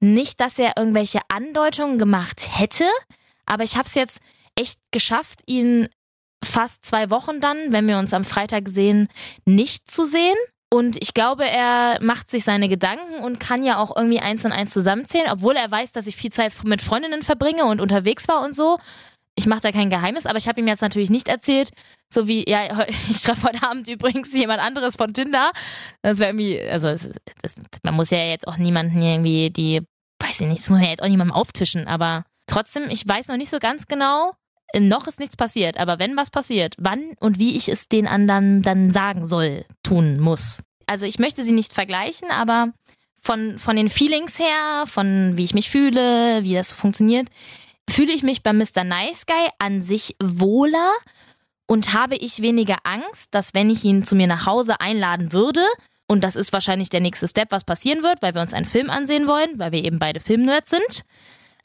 Nicht, 0.00 0.40
dass 0.40 0.58
er 0.58 0.72
irgendwelche 0.76 1.20
Andeutungen 1.28 1.98
gemacht 1.98 2.48
hätte, 2.58 2.88
aber 3.46 3.64
ich 3.64 3.76
habe 3.76 3.86
es 3.86 3.94
jetzt 3.94 4.20
echt 4.56 4.78
geschafft, 4.92 5.40
ihn 5.46 5.88
fast 6.44 6.84
zwei 6.84 7.10
Wochen 7.10 7.40
dann, 7.40 7.72
wenn 7.72 7.88
wir 7.88 7.98
uns 7.98 8.14
am 8.14 8.24
Freitag 8.24 8.68
sehen, 8.68 9.08
nicht 9.44 9.90
zu 9.90 10.04
sehen. 10.04 10.36
Und 10.70 11.00
ich 11.00 11.14
glaube, 11.14 11.44
er 11.44 11.98
macht 12.02 12.28
sich 12.28 12.44
seine 12.44 12.68
Gedanken 12.68 13.22
und 13.22 13.38
kann 13.38 13.62
ja 13.62 13.78
auch 13.78 13.96
irgendwie 13.96 14.18
eins 14.18 14.44
und 14.44 14.52
eins 14.52 14.72
zusammenzählen, 14.72 15.30
obwohl 15.30 15.54
er 15.54 15.70
weiß, 15.70 15.92
dass 15.92 16.06
ich 16.06 16.16
viel 16.16 16.32
Zeit 16.32 16.52
mit 16.64 16.82
Freundinnen 16.82 17.22
verbringe 17.22 17.64
und 17.64 17.80
unterwegs 17.80 18.26
war 18.28 18.42
und 18.42 18.54
so. 18.54 18.78
Ich 19.36 19.46
mache 19.46 19.60
da 19.60 19.72
kein 19.72 19.90
Geheimnis, 19.90 20.26
aber 20.26 20.38
ich 20.38 20.48
habe 20.48 20.60
ihm 20.60 20.68
jetzt 20.68 20.82
natürlich 20.82 21.10
nicht 21.10 21.28
erzählt, 21.28 21.70
so 22.12 22.28
wie, 22.28 22.48
ja, 22.48 22.84
ich 22.88 23.22
treffe 23.22 23.48
heute 23.48 23.62
Abend 23.62 23.88
übrigens 23.88 24.32
jemand 24.32 24.60
anderes 24.60 24.96
von 24.96 25.14
Tinder. 25.14 25.52
Das 26.02 26.18
wäre 26.18 26.30
irgendwie, 26.30 26.60
also 26.60 26.88
das, 26.88 27.08
das, 27.42 27.54
man 27.82 27.94
muss 27.94 28.10
ja 28.10 28.18
jetzt 28.18 28.48
auch 28.48 28.56
niemanden 28.56 29.00
irgendwie, 29.00 29.50
die, 29.50 29.80
weiß 30.20 30.40
ich 30.40 30.48
nicht, 30.48 30.62
das 30.62 30.70
muss 30.70 30.78
man 30.78 30.84
ja 30.84 30.90
jetzt 30.90 31.02
auch 31.02 31.08
niemandem 31.08 31.36
auftischen, 31.36 31.86
aber 31.86 32.24
trotzdem, 32.46 32.84
ich 32.90 33.06
weiß 33.06 33.28
noch 33.28 33.36
nicht 33.36 33.50
so 33.50 33.58
ganz 33.58 33.86
genau, 33.86 34.32
noch 34.78 35.06
ist 35.06 35.20
nichts 35.20 35.36
passiert, 35.36 35.76
aber 35.78 35.98
wenn 35.98 36.16
was 36.16 36.30
passiert, 36.30 36.74
wann 36.78 37.14
und 37.20 37.38
wie 37.38 37.56
ich 37.56 37.68
es 37.68 37.88
den 37.88 38.06
anderen 38.06 38.62
dann 38.62 38.90
sagen 38.90 39.26
soll, 39.26 39.64
tun 39.82 40.18
muss. 40.18 40.62
Also 40.86 41.06
ich 41.06 41.18
möchte 41.18 41.44
sie 41.44 41.52
nicht 41.52 41.72
vergleichen, 41.72 42.30
aber 42.30 42.72
von, 43.20 43.58
von 43.58 43.76
den 43.76 43.88
Feelings 43.88 44.38
her, 44.38 44.84
von 44.86 45.36
wie 45.36 45.44
ich 45.44 45.54
mich 45.54 45.70
fühle, 45.70 46.42
wie 46.42 46.54
das 46.54 46.72
funktioniert, 46.72 47.28
fühle 47.88 48.12
ich 48.12 48.22
mich 48.22 48.42
bei 48.42 48.52
Mr. 48.52 48.84
Nice 48.84 49.26
Guy 49.26 49.48
an 49.58 49.80
sich 49.80 50.16
wohler 50.22 50.90
und 51.66 51.94
habe 51.94 52.16
ich 52.16 52.42
weniger 52.42 52.76
Angst, 52.84 53.34
dass 53.34 53.54
wenn 53.54 53.70
ich 53.70 53.84
ihn 53.84 54.04
zu 54.04 54.14
mir 54.14 54.26
nach 54.26 54.46
Hause 54.46 54.80
einladen 54.80 55.32
würde, 55.32 55.64
und 56.06 56.22
das 56.22 56.36
ist 56.36 56.52
wahrscheinlich 56.52 56.90
der 56.90 57.00
nächste 57.00 57.26
Step, 57.26 57.50
was 57.50 57.64
passieren 57.64 58.02
wird, 58.02 58.20
weil 58.20 58.34
wir 58.34 58.42
uns 58.42 58.52
einen 58.52 58.66
Film 58.66 58.90
ansehen 58.90 59.26
wollen, 59.26 59.58
weil 59.58 59.72
wir 59.72 59.84
eben 59.84 59.98
beide 59.98 60.20
Filmnerds 60.20 60.70
sind, 60.70 61.04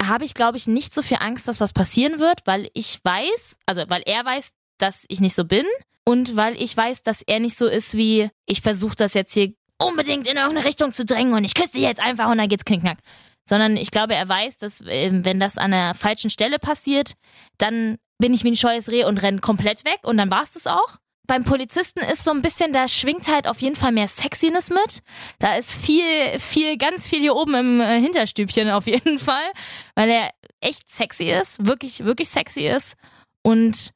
habe 0.02 0.26
ich, 0.26 0.34
glaube 0.34 0.58
ich, 0.58 0.68
nicht 0.68 0.94
so 0.94 1.02
viel 1.02 1.18
Angst, 1.20 1.48
dass 1.48 1.60
was 1.60 1.74
passieren 1.74 2.20
wird, 2.20 2.42
weil 2.46 2.70
ich 2.74 3.00
weiß, 3.04 3.58
also 3.66 3.84
weil 3.88 4.04
er 4.06 4.24
weiß, 4.24 4.52
dass 4.78 5.06
ich 5.10 5.20
nicht 5.20 5.36
so 5.36 5.46
bin 5.46 5.66
und 6.06 6.36
weil 6.36 6.62
ich 6.62 6.76
weiß, 6.76 7.04
dass 7.04 7.22
er 7.22 7.40
nicht 7.40 7.58
so 7.58 7.68
ist 7.68 7.96
wie, 7.96 8.30
ich 8.46 8.62
versuche 8.62 8.96
das 8.96 9.14
jetzt 9.14 9.34
hier 9.34 9.54
unbedingt 9.78 10.28
in 10.28 10.38
irgendeine 10.38 10.66
Richtung 10.66 10.92
zu 10.94 11.06
drängen 11.06 11.34
und 11.34 11.44
ich 11.44 11.54
küsse 11.54 11.80
jetzt 11.80 12.02
einfach 12.02 12.30
und 12.30 12.38
dann 12.38 12.50
geht's 12.50 12.66
knickknack. 12.66 13.00
Sondern 13.48 13.78
ich 13.78 13.92
glaube, 13.92 14.14
er 14.14 14.28
weiß, 14.28 14.58
dass 14.60 14.84
ähm, 14.88 15.26
wenn 15.26 15.40
das 15.40 15.58
an 15.58 15.72
der 15.72 15.96
falschen 15.96 16.30
Stelle 16.30 16.60
passiert, 16.60 17.14
dann 17.58 17.98
bin 18.20 18.34
ich 18.34 18.44
wie 18.44 18.52
ein 18.52 18.56
scheues 18.56 18.90
Reh 18.90 19.06
und 19.06 19.22
renne 19.22 19.40
komplett 19.40 19.86
weg 19.86 20.00
und 20.04 20.18
dann 20.18 20.30
war's 20.30 20.54
das 20.54 20.68
auch 20.68 20.98
beim 21.30 21.44
Polizisten 21.44 22.00
ist 22.00 22.24
so 22.24 22.32
ein 22.32 22.42
bisschen, 22.42 22.74
da 22.74 22.88
schwingt 22.88 23.28
halt 23.28 23.48
auf 23.48 23.62
jeden 23.62 23.76
Fall 23.76 23.92
mehr 23.92 24.08
Sexiness 24.08 24.72
mit. 24.72 25.04
Da 25.38 25.58
ist 25.58 25.72
viel, 25.72 26.40
viel, 26.40 26.76
ganz 26.76 27.08
viel 27.08 27.20
hier 27.20 27.36
oben 27.36 27.54
im 27.54 27.82
äh, 27.82 28.02
Hinterstübchen 28.02 28.72
auf 28.72 28.88
jeden 28.88 29.20
Fall, 29.20 29.52
weil 29.94 30.10
er 30.10 30.32
echt 30.60 30.90
sexy 30.90 31.26
ist, 31.26 31.64
wirklich, 31.64 32.04
wirklich 32.04 32.30
sexy 32.30 32.68
ist. 32.68 32.96
Und 33.44 33.92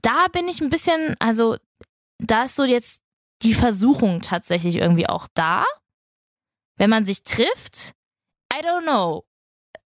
da 0.00 0.28
bin 0.32 0.48
ich 0.48 0.62
ein 0.62 0.70
bisschen, 0.70 1.14
also 1.18 1.58
da 2.16 2.44
ist 2.44 2.56
so 2.56 2.64
jetzt 2.64 3.02
die 3.42 3.54
Versuchung 3.54 4.22
tatsächlich 4.22 4.76
irgendwie 4.76 5.10
auch 5.10 5.28
da. 5.34 5.66
Wenn 6.78 6.88
man 6.88 7.04
sich 7.04 7.22
trifft, 7.22 7.92
I 8.50 8.64
don't 8.64 8.84
know. 8.84 9.26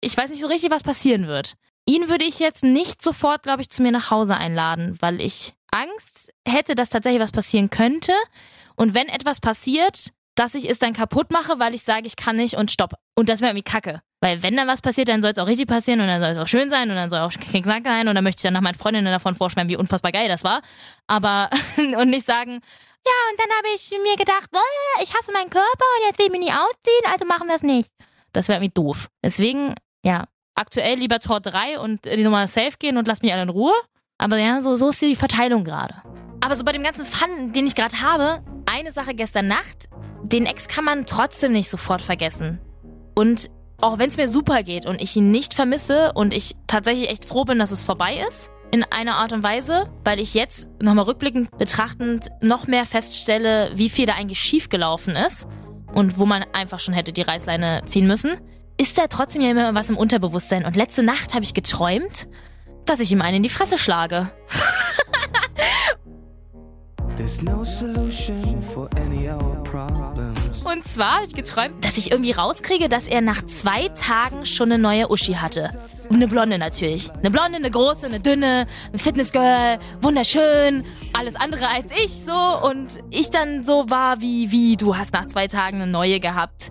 Ich 0.02 0.14
weiß 0.14 0.28
nicht 0.28 0.42
so 0.42 0.48
richtig, 0.48 0.70
was 0.70 0.82
passieren 0.82 1.28
wird. 1.28 1.54
Ihn 1.90 2.08
würde 2.08 2.24
ich 2.24 2.38
jetzt 2.38 2.62
nicht 2.62 3.02
sofort, 3.02 3.42
glaube 3.42 3.62
ich, 3.62 3.68
zu 3.68 3.82
mir 3.82 3.90
nach 3.90 4.12
Hause 4.12 4.36
einladen, 4.36 4.96
weil 5.00 5.20
ich 5.20 5.54
Angst 5.72 6.30
hätte, 6.46 6.76
dass 6.76 6.88
tatsächlich 6.88 7.20
was 7.20 7.32
passieren 7.32 7.68
könnte. 7.68 8.12
Und 8.76 8.94
wenn 8.94 9.08
etwas 9.08 9.40
passiert, 9.40 10.12
dass 10.36 10.54
ich 10.54 10.70
es 10.70 10.78
dann 10.78 10.92
kaputt 10.92 11.32
mache, 11.32 11.58
weil 11.58 11.74
ich 11.74 11.82
sage, 11.82 12.06
ich 12.06 12.14
kann 12.14 12.36
nicht 12.36 12.54
und 12.54 12.70
stopp. 12.70 12.94
Und 13.16 13.28
das 13.28 13.40
wäre 13.40 13.50
irgendwie 13.50 13.68
kacke. 13.68 14.02
Weil 14.20 14.40
wenn 14.44 14.56
dann 14.56 14.68
was 14.68 14.82
passiert, 14.82 15.08
dann 15.08 15.20
soll 15.20 15.32
es 15.32 15.38
auch 15.38 15.48
richtig 15.48 15.66
passieren 15.66 16.00
und 16.00 16.06
dann 16.06 16.20
soll 16.20 16.30
es 16.30 16.38
auch 16.38 16.46
schön 16.46 16.70
sein 16.70 16.90
und 16.90 16.94
dann 16.94 17.10
soll 17.10 17.18
auch 17.22 17.32
Knicksack 17.32 17.82
sein 17.82 18.06
und 18.06 18.14
dann 18.14 18.22
möchte 18.22 18.38
ich 18.38 18.44
dann 18.44 18.54
nach 18.54 18.60
meinen 18.60 18.76
Freundinnen 18.76 19.10
davon 19.10 19.34
vorschwärmen, 19.34 19.68
wie 19.68 19.76
unfassbar 19.76 20.12
geil 20.12 20.28
das 20.28 20.44
war. 20.44 20.62
Aber, 21.08 21.50
und 21.76 22.08
nicht 22.08 22.24
sagen, 22.24 22.52
ja, 22.52 23.12
und 23.32 23.40
dann 23.40 23.50
habe 23.58 23.74
ich 23.74 23.90
mir 23.90 24.14
gedacht, 24.14 24.48
äh, 24.52 25.02
ich 25.02 25.12
hasse 25.12 25.32
meinen 25.32 25.50
Körper 25.50 25.86
und 25.98 26.06
jetzt 26.06 26.20
will 26.20 26.26
ich 26.26 26.32
mich 26.32 26.40
nicht 26.42 26.54
ausziehen, 26.54 27.12
also 27.12 27.24
machen 27.24 27.48
wir 27.48 27.56
es 27.56 27.64
nicht. 27.64 27.90
Das 28.32 28.46
wäre 28.46 28.58
irgendwie 28.58 28.74
doof. 28.74 29.08
Deswegen, 29.24 29.74
ja, 30.04 30.26
aktuell 30.60 30.98
lieber 30.98 31.18
Tor 31.18 31.40
3 31.40 31.80
und 31.80 32.04
die 32.04 32.22
Nummer 32.22 32.46
safe 32.46 32.76
gehen 32.78 32.96
und 32.96 33.08
lass 33.08 33.22
mich 33.22 33.32
alle 33.32 33.42
in 33.42 33.48
Ruhe. 33.48 33.72
Aber 34.18 34.38
ja, 34.38 34.60
so, 34.60 34.74
so 34.74 34.90
ist 34.90 35.00
die 35.00 35.16
Verteilung 35.16 35.64
gerade. 35.64 35.94
Aber 36.42 36.54
so 36.54 36.64
bei 36.64 36.72
dem 36.72 36.82
ganzen 36.82 37.04
Fun, 37.04 37.52
den 37.52 37.66
ich 37.66 37.74
gerade 37.74 38.00
habe, 38.00 38.42
eine 38.66 38.92
Sache 38.92 39.14
gestern 39.14 39.48
Nacht, 39.48 39.88
den 40.22 40.46
Ex 40.46 40.68
kann 40.68 40.84
man 40.84 41.06
trotzdem 41.06 41.52
nicht 41.52 41.68
sofort 41.68 42.02
vergessen. 42.02 42.60
Und 43.14 43.50
auch 43.80 43.98
wenn 43.98 44.10
es 44.10 44.16
mir 44.16 44.28
super 44.28 44.62
geht 44.62 44.86
und 44.86 45.00
ich 45.00 45.16
ihn 45.16 45.30
nicht 45.30 45.54
vermisse 45.54 46.12
und 46.12 46.34
ich 46.34 46.54
tatsächlich 46.66 47.08
echt 47.08 47.24
froh 47.24 47.44
bin, 47.44 47.58
dass 47.58 47.70
es 47.70 47.84
vorbei 47.84 48.22
ist, 48.28 48.50
in 48.70 48.84
einer 48.84 49.16
Art 49.16 49.32
und 49.32 49.42
Weise, 49.42 49.90
weil 50.04 50.20
ich 50.20 50.34
jetzt 50.34 50.68
nochmal 50.80 51.06
rückblickend 51.06 51.56
betrachtend 51.58 52.28
noch 52.40 52.66
mehr 52.66 52.86
feststelle, 52.86 53.72
wie 53.74 53.88
viel 53.88 54.06
da 54.06 54.14
eigentlich 54.14 54.40
schiefgelaufen 54.40 55.16
ist 55.16 55.46
und 55.92 56.18
wo 56.18 56.26
man 56.26 56.44
einfach 56.52 56.78
schon 56.78 56.94
hätte 56.94 57.12
die 57.12 57.22
Reißleine 57.22 57.82
ziehen 57.84 58.06
müssen, 58.06 58.36
ist 58.80 58.96
da 58.98 59.06
trotzdem 59.06 59.42
ja 59.42 59.50
immer 59.50 59.74
was 59.74 59.90
im 59.90 59.96
Unterbewusstsein. 59.96 60.64
Und 60.64 60.76
letzte 60.76 61.02
Nacht 61.02 61.34
habe 61.34 61.44
ich 61.44 61.54
geträumt 61.54 62.28
dass 62.90 62.98
ich 62.98 63.12
ihm 63.12 63.22
einen 63.22 63.36
in 63.36 63.42
die 63.44 63.48
Fresse 63.48 63.78
schlage. 63.78 64.32
Und 70.64 70.84
zwar 70.86 71.14
habe 71.16 71.24
ich 71.24 71.34
geträumt, 71.34 71.84
dass 71.84 71.98
ich 71.98 72.10
irgendwie 72.10 72.32
rauskriege, 72.32 72.88
dass 72.88 73.06
er 73.06 73.20
nach 73.20 73.44
zwei 73.46 73.88
Tagen 73.88 74.44
schon 74.44 74.72
eine 74.72 74.82
neue 74.82 75.10
Uschi 75.10 75.34
hatte. 75.34 75.70
Eine 76.10 76.26
Blonde 76.26 76.58
natürlich. 76.58 77.12
Eine 77.12 77.30
Blonde, 77.30 77.58
eine 77.58 77.70
große, 77.70 78.06
eine 78.06 78.18
dünne, 78.18 78.66
ein 78.92 78.98
Fitnessgirl, 78.98 79.78
wunderschön, 80.00 80.84
alles 81.12 81.36
andere 81.36 81.68
als 81.68 81.92
ich 81.92 82.10
so. 82.10 82.32
Und 82.32 82.98
ich 83.10 83.30
dann 83.30 83.62
so 83.62 83.88
war 83.88 84.20
wie, 84.20 84.50
wie, 84.50 84.76
du 84.76 84.96
hast 84.96 85.12
nach 85.12 85.26
zwei 85.26 85.46
Tagen 85.46 85.80
eine 85.80 85.90
neue 85.90 86.18
gehabt 86.18 86.70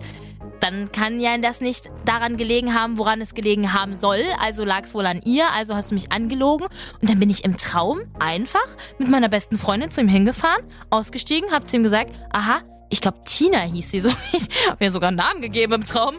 dann 0.60 0.92
kann 0.92 1.20
ja 1.20 1.36
das 1.38 1.60
nicht 1.60 1.90
daran 2.04 2.36
gelegen 2.36 2.74
haben, 2.74 2.98
woran 2.98 3.20
es 3.20 3.34
gelegen 3.34 3.72
haben 3.72 3.94
soll. 3.94 4.22
Also 4.38 4.64
lag 4.64 4.84
es 4.84 4.94
wohl 4.94 5.06
an 5.06 5.20
ihr, 5.24 5.50
also 5.52 5.74
hast 5.74 5.90
du 5.90 5.94
mich 5.94 6.12
angelogen. 6.12 6.66
Und 7.00 7.10
dann 7.10 7.18
bin 7.18 7.30
ich 7.30 7.44
im 7.44 7.56
Traum 7.56 8.00
einfach 8.18 8.66
mit 8.98 9.08
meiner 9.08 9.28
besten 9.28 9.58
Freundin 9.58 9.90
zu 9.90 10.00
ihm 10.00 10.08
hingefahren, 10.08 10.64
ausgestiegen, 10.90 11.50
hab 11.52 11.68
zu 11.68 11.76
ihm 11.76 11.82
gesagt, 11.82 12.12
aha, 12.32 12.60
ich 12.90 13.00
glaube 13.00 13.18
Tina 13.24 13.60
hieß 13.60 13.90
sie 13.90 14.00
so. 14.00 14.10
Ich 14.32 14.48
habe 14.68 14.84
ihr 14.84 14.90
sogar 14.90 15.08
einen 15.08 15.16
Namen 15.16 15.40
gegeben 15.40 15.72
im 15.74 15.84
Traum. 15.84 16.16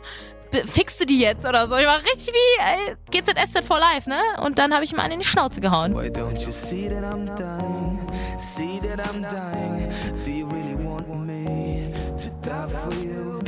Fixst 0.66 1.00
du 1.00 1.06
die 1.06 1.20
jetzt 1.20 1.46
oder 1.46 1.66
so? 1.66 1.78
Ich 1.78 1.86
war 1.86 2.00
richtig 2.00 2.34
wie 2.34 2.96
GZSZ 3.10 3.66
for 3.66 3.80
Life, 3.80 4.10
ne? 4.10 4.20
Und 4.44 4.60
dann 4.60 4.74
habe 4.74 4.84
ich 4.84 4.92
ihm 4.92 5.00
einen 5.00 5.14
in 5.14 5.20
die 5.22 5.26
Schnauze 5.26 5.62
gehauen. 5.62 5.96
Why 5.96 6.08
don't 6.08 6.44
you 6.44 6.52
see 6.52 6.90
that 6.90 7.04
I'm 7.04 7.26
dying? 7.36 8.00
See 8.38 8.82
that 8.82 9.00
I'm 9.00 9.22
dying? 9.22 9.81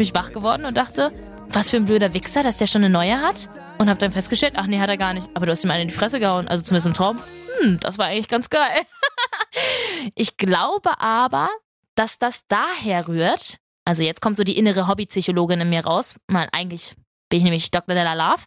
Ich 0.04 0.13
wach 0.13 0.32
geworden 0.32 0.66
und 0.66 0.78
dachte, 0.78 1.12
was 1.50 1.70
für 1.70 1.78
ein 1.78 1.86
blöder 1.86 2.13
Wichser, 2.13 2.44
dass 2.44 2.58
der 2.58 2.68
schon 2.68 2.84
eine 2.84 2.94
neue 2.94 3.22
hat. 3.22 3.50
Und 3.78 3.89
hab 3.89 4.00
dann 4.00 4.12
festgestellt, 4.12 4.54
ach 4.56 4.68
nee, 4.68 4.80
hat 4.80 4.89
er 4.89 4.98
gar 4.98 5.13
nicht. 5.13 5.30
Aber 5.34 5.46
du 5.46 5.52
hast 5.52 5.63
ihm 5.63 5.72
eine 5.72 5.84
in 5.84 5.88
die 5.89 5.94
Fresse 5.94 6.20
gehauen, 6.20 6.48
also 6.48 6.63
zumindest 6.63 6.88
im 6.88 6.94
Traum. 6.94 7.20
Hm, 7.60 7.80
das 7.80 7.98
war 7.98 8.08
eigentlich 8.08 8.28
ganz 8.28 8.50
geil. 8.50 8.82
ich 10.16 10.38
glaube 10.38 11.00
aber, 11.00 11.50
dass 11.96 12.20
das 12.20 12.42
daher 12.48 13.08
rührt. 13.08 13.58
Also 13.86 14.04
jetzt 14.04 14.22
kommt 14.22 14.38
so 14.38 14.44
die 14.44 14.58
innere 14.58 14.88
Hobbypsychologin 14.88 15.62
in 15.62 15.70
mir 15.70 15.86
raus. 15.86 16.16
Mal, 16.28 16.48
eigentlich 16.52 16.96
bin 17.30 17.39
ich 17.39 17.44
nämlich 17.44 17.72
Dr. 17.72 17.96
Della 17.96 18.13
Love. 18.13 18.44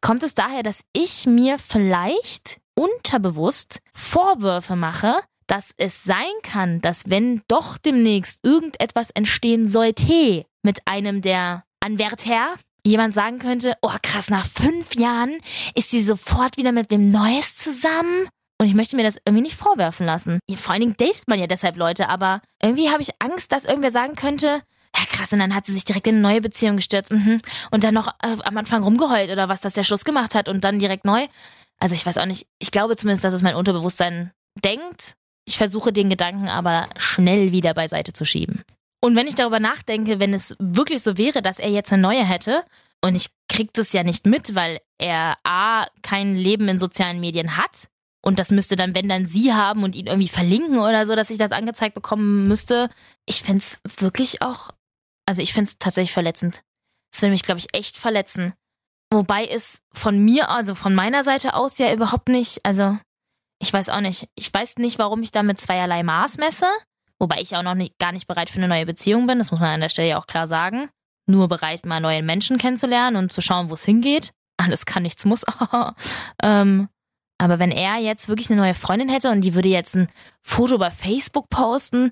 Kommt 0.00 0.22
es 0.22 0.34
daher, 0.34 0.62
dass 0.62 0.82
ich 0.92 1.26
mir 1.26 1.58
vielleicht 1.58 2.60
unterbewusst 2.74 3.80
Vorwürfe 3.92 4.76
mache, 4.76 5.20
dass 5.48 5.72
es 5.76 6.04
sein 6.04 6.32
kann, 6.42 6.80
dass 6.80 7.10
wenn 7.10 7.42
doch 7.48 7.78
demnächst 7.78 8.44
irgendetwas 8.44 9.10
entstehen 9.10 9.66
sollte, 9.66 10.44
mit 10.68 10.86
einem 10.86 11.22
der 11.22 11.64
Anwärter 11.80 12.56
jemand 12.84 13.14
sagen 13.14 13.38
könnte, 13.38 13.72
oh 13.80 13.94
krass, 14.02 14.28
nach 14.28 14.44
fünf 14.44 14.96
Jahren 14.96 15.38
ist 15.74 15.90
sie 15.90 16.02
sofort 16.02 16.58
wieder 16.58 16.72
mit 16.72 16.90
dem 16.90 17.10
Neues 17.10 17.56
zusammen. 17.56 18.28
Und 18.60 18.66
ich 18.66 18.74
möchte 18.74 18.96
mir 18.96 19.02
das 19.02 19.16
irgendwie 19.24 19.44
nicht 19.44 19.56
vorwerfen 19.56 20.04
lassen. 20.04 20.40
Vor 20.56 20.72
allen 20.72 20.82
Dingen 20.82 20.96
datet 20.98 21.26
man 21.26 21.38
ja 21.38 21.46
deshalb 21.46 21.78
Leute, 21.78 22.10
aber 22.10 22.42
irgendwie 22.62 22.90
habe 22.90 23.00
ich 23.00 23.12
Angst, 23.18 23.50
dass 23.50 23.64
irgendwer 23.64 23.90
sagen 23.90 24.14
könnte, 24.14 24.60
ja 24.94 25.04
krass, 25.08 25.32
und 25.32 25.38
dann 25.38 25.54
hat 25.54 25.64
sie 25.64 25.72
sich 25.72 25.86
direkt 25.86 26.06
in 26.06 26.16
eine 26.16 26.22
neue 26.22 26.42
Beziehung 26.42 26.76
gestürzt 26.76 27.12
mhm. 27.12 27.40
und 27.70 27.82
dann 27.82 27.94
noch 27.94 28.08
äh, 28.22 28.36
am 28.44 28.58
Anfang 28.58 28.82
rumgeheult 28.82 29.30
oder 29.30 29.48
was, 29.48 29.62
dass 29.62 29.72
der 29.72 29.84
Schluss 29.84 30.04
gemacht 30.04 30.34
hat 30.34 30.50
und 30.50 30.64
dann 30.64 30.78
direkt 30.78 31.06
neu. 31.06 31.28
Also 31.80 31.94
ich 31.94 32.04
weiß 32.04 32.18
auch 32.18 32.26
nicht, 32.26 32.46
ich 32.58 32.72
glaube 32.72 32.96
zumindest, 32.96 33.24
dass 33.24 33.32
es 33.32 33.42
mein 33.42 33.54
Unterbewusstsein 33.54 34.32
denkt. 34.62 35.14
Ich 35.46 35.56
versuche 35.56 35.94
den 35.94 36.10
Gedanken 36.10 36.48
aber 36.48 36.90
schnell 36.98 37.52
wieder 37.52 37.72
beiseite 37.72 38.12
zu 38.12 38.26
schieben. 38.26 38.64
Und 39.00 39.14
wenn 39.16 39.28
ich 39.28 39.34
darüber 39.34 39.60
nachdenke, 39.60 40.18
wenn 40.20 40.34
es 40.34 40.56
wirklich 40.58 41.02
so 41.02 41.16
wäre, 41.16 41.40
dass 41.42 41.58
er 41.58 41.70
jetzt 41.70 41.92
eine 41.92 42.02
neue 42.02 42.24
hätte 42.24 42.64
Und 43.00 43.16
ich 43.16 43.28
krieg 43.48 43.72
das 43.74 43.92
ja 43.92 44.02
nicht 44.02 44.26
mit, 44.26 44.54
weil 44.54 44.80
er 44.98 45.36
A, 45.44 45.86
kein 46.02 46.34
Leben 46.36 46.68
in 46.68 46.78
sozialen 46.78 47.20
Medien 47.20 47.56
hat. 47.56 47.88
Und 48.24 48.38
das 48.38 48.50
müsste 48.50 48.74
dann, 48.74 48.94
wenn 48.94 49.08
dann 49.08 49.26
sie 49.26 49.54
haben 49.54 49.84
und 49.84 49.94
ihn 49.94 50.08
irgendwie 50.08 50.28
verlinken 50.28 50.78
oder 50.78 51.06
so, 51.06 51.14
dass 51.14 51.30
ich 51.30 51.38
das 51.38 51.52
angezeigt 51.52 51.94
bekommen 51.94 52.48
müsste. 52.48 52.90
Ich 53.26 53.42
fände 53.42 53.58
es 53.58 53.80
wirklich 54.00 54.42
auch, 54.42 54.70
also 55.26 55.40
ich 55.40 55.52
fände 55.52 55.68
es 55.68 55.78
tatsächlich 55.78 56.12
verletzend. 56.12 56.62
Das 57.12 57.22
würde 57.22 57.30
mich, 57.30 57.42
glaube 57.42 57.60
ich, 57.60 57.68
echt 57.72 57.96
verletzen. 57.96 58.52
Wobei 59.10 59.46
es 59.46 59.80
von 59.94 60.18
mir, 60.18 60.50
also 60.50 60.74
von 60.74 60.94
meiner 60.94 61.22
Seite 61.24 61.54
aus 61.54 61.78
ja 61.78 61.92
überhaupt 61.92 62.28
nicht, 62.28 62.64
also 62.66 62.98
ich 63.60 63.72
weiß 63.72 63.88
auch 63.88 64.00
nicht. 64.00 64.28
Ich 64.34 64.52
weiß 64.52 64.76
nicht, 64.76 64.98
warum 64.98 65.22
ich 65.22 65.30
da 65.30 65.42
mit 65.42 65.58
zweierlei 65.58 66.02
Maß 66.02 66.36
messe. 66.38 66.66
Wobei 67.18 67.40
ich 67.40 67.56
auch 67.56 67.62
noch 67.62 67.74
nicht, 67.74 67.98
gar 67.98 68.12
nicht 68.12 68.26
bereit 68.26 68.50
für 68.50 68.58
eine 68.58 68.68
neue 68.68 68.86
Beziehung 68.86 69.26
bin. 69.26 69.38
Das 69.38 69.50
muss 69.50 69.60
man 69.60 69.70
an 69.70 69.80
der 69.80 69.88
Stelle 69.88 70.08
ja 70.08 70.18
auch 70.18 70.26
klar 70.26 70.46
sagen. 70.46 70.88
Nur 71.26 71.48
bereit, 71.48 71.84
mal 71.84 72.00
neue 72.00 72.22
Menschen 72.22 72.58
kennenzulernen 72.58 73.16
und 73.16 73.32
zu 73.32 73.40
schauen, 73.40 73.68
wo 73.68 73.74
es 73.74 73.84
hingeht. 73.84 74.30
Alles 74.56 74.86
kann, 74.86 75.02
nichts 75.02 75.24
muss. 75.24 75.44
ähm, 76.42 76.88
aber 77.38 77.58
wenn 77.58 77.70
er 77.70 77.98
jetzt 77.98 78.28
wirklich 78.28 78.50
eine 78.50 78.60
neue 78.60 78.74
Freundin 78.74 79.08
hätte 79.08 79.30
und 79.30 79.42
die 79.42 79.54
würde 79.54 79.68
jetzt 79.68 79.94
ein 79.96 80.08
Foto 80.42 80.78
bei 80.78 80.90
Facebook 80.90 81.48
posten, 81.50 82.10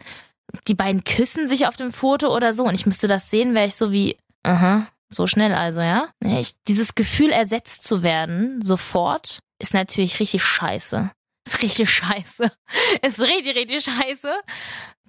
die 0.68 0.74
beiden 0.74 1.02
küssen 1.02 1.48
sich 1.48 1.66
auf 1.66 1.76
dem 1.76 1.92
Foto 1.92 2.34
oder 2.34 2.52
so 2.52 2.64
und 2.64 2.74
ich 2.74 2.86
müsste 2.86 3.08
das 3.08 3.30
sehen, 3.30 3.54
wäre 3.54 3.66
ich 3.66 3.74
so 3.74 3.90
wie, 3.90 4.16
aha, 4.44 4.86
so 5.08 5.26
schnell 5.26 5.54
also, 5.54 5.80
ja? 5.80 6.08
Ich, 6.24 6.52
dieses 6.68 6.94
Gefühl, 6.94 7.30
ersetzt 7.30 7.84
zu 7.84 8.02
werden, 8.02 8.62
sofort, 8.62 9.40
ist 9.60 9.74
natürlich 9.74 10.20
richtig 10.20 10.44
scheiße. 10.44 11.10
Ist 11.46 11.62
richtig 11.62 11.88
scheiße. 11.90 12.50
Ist 13.02 13.20
richtig, 13.20 13.54
richtig 13.54 13.84
scheiße. 13.84 14.34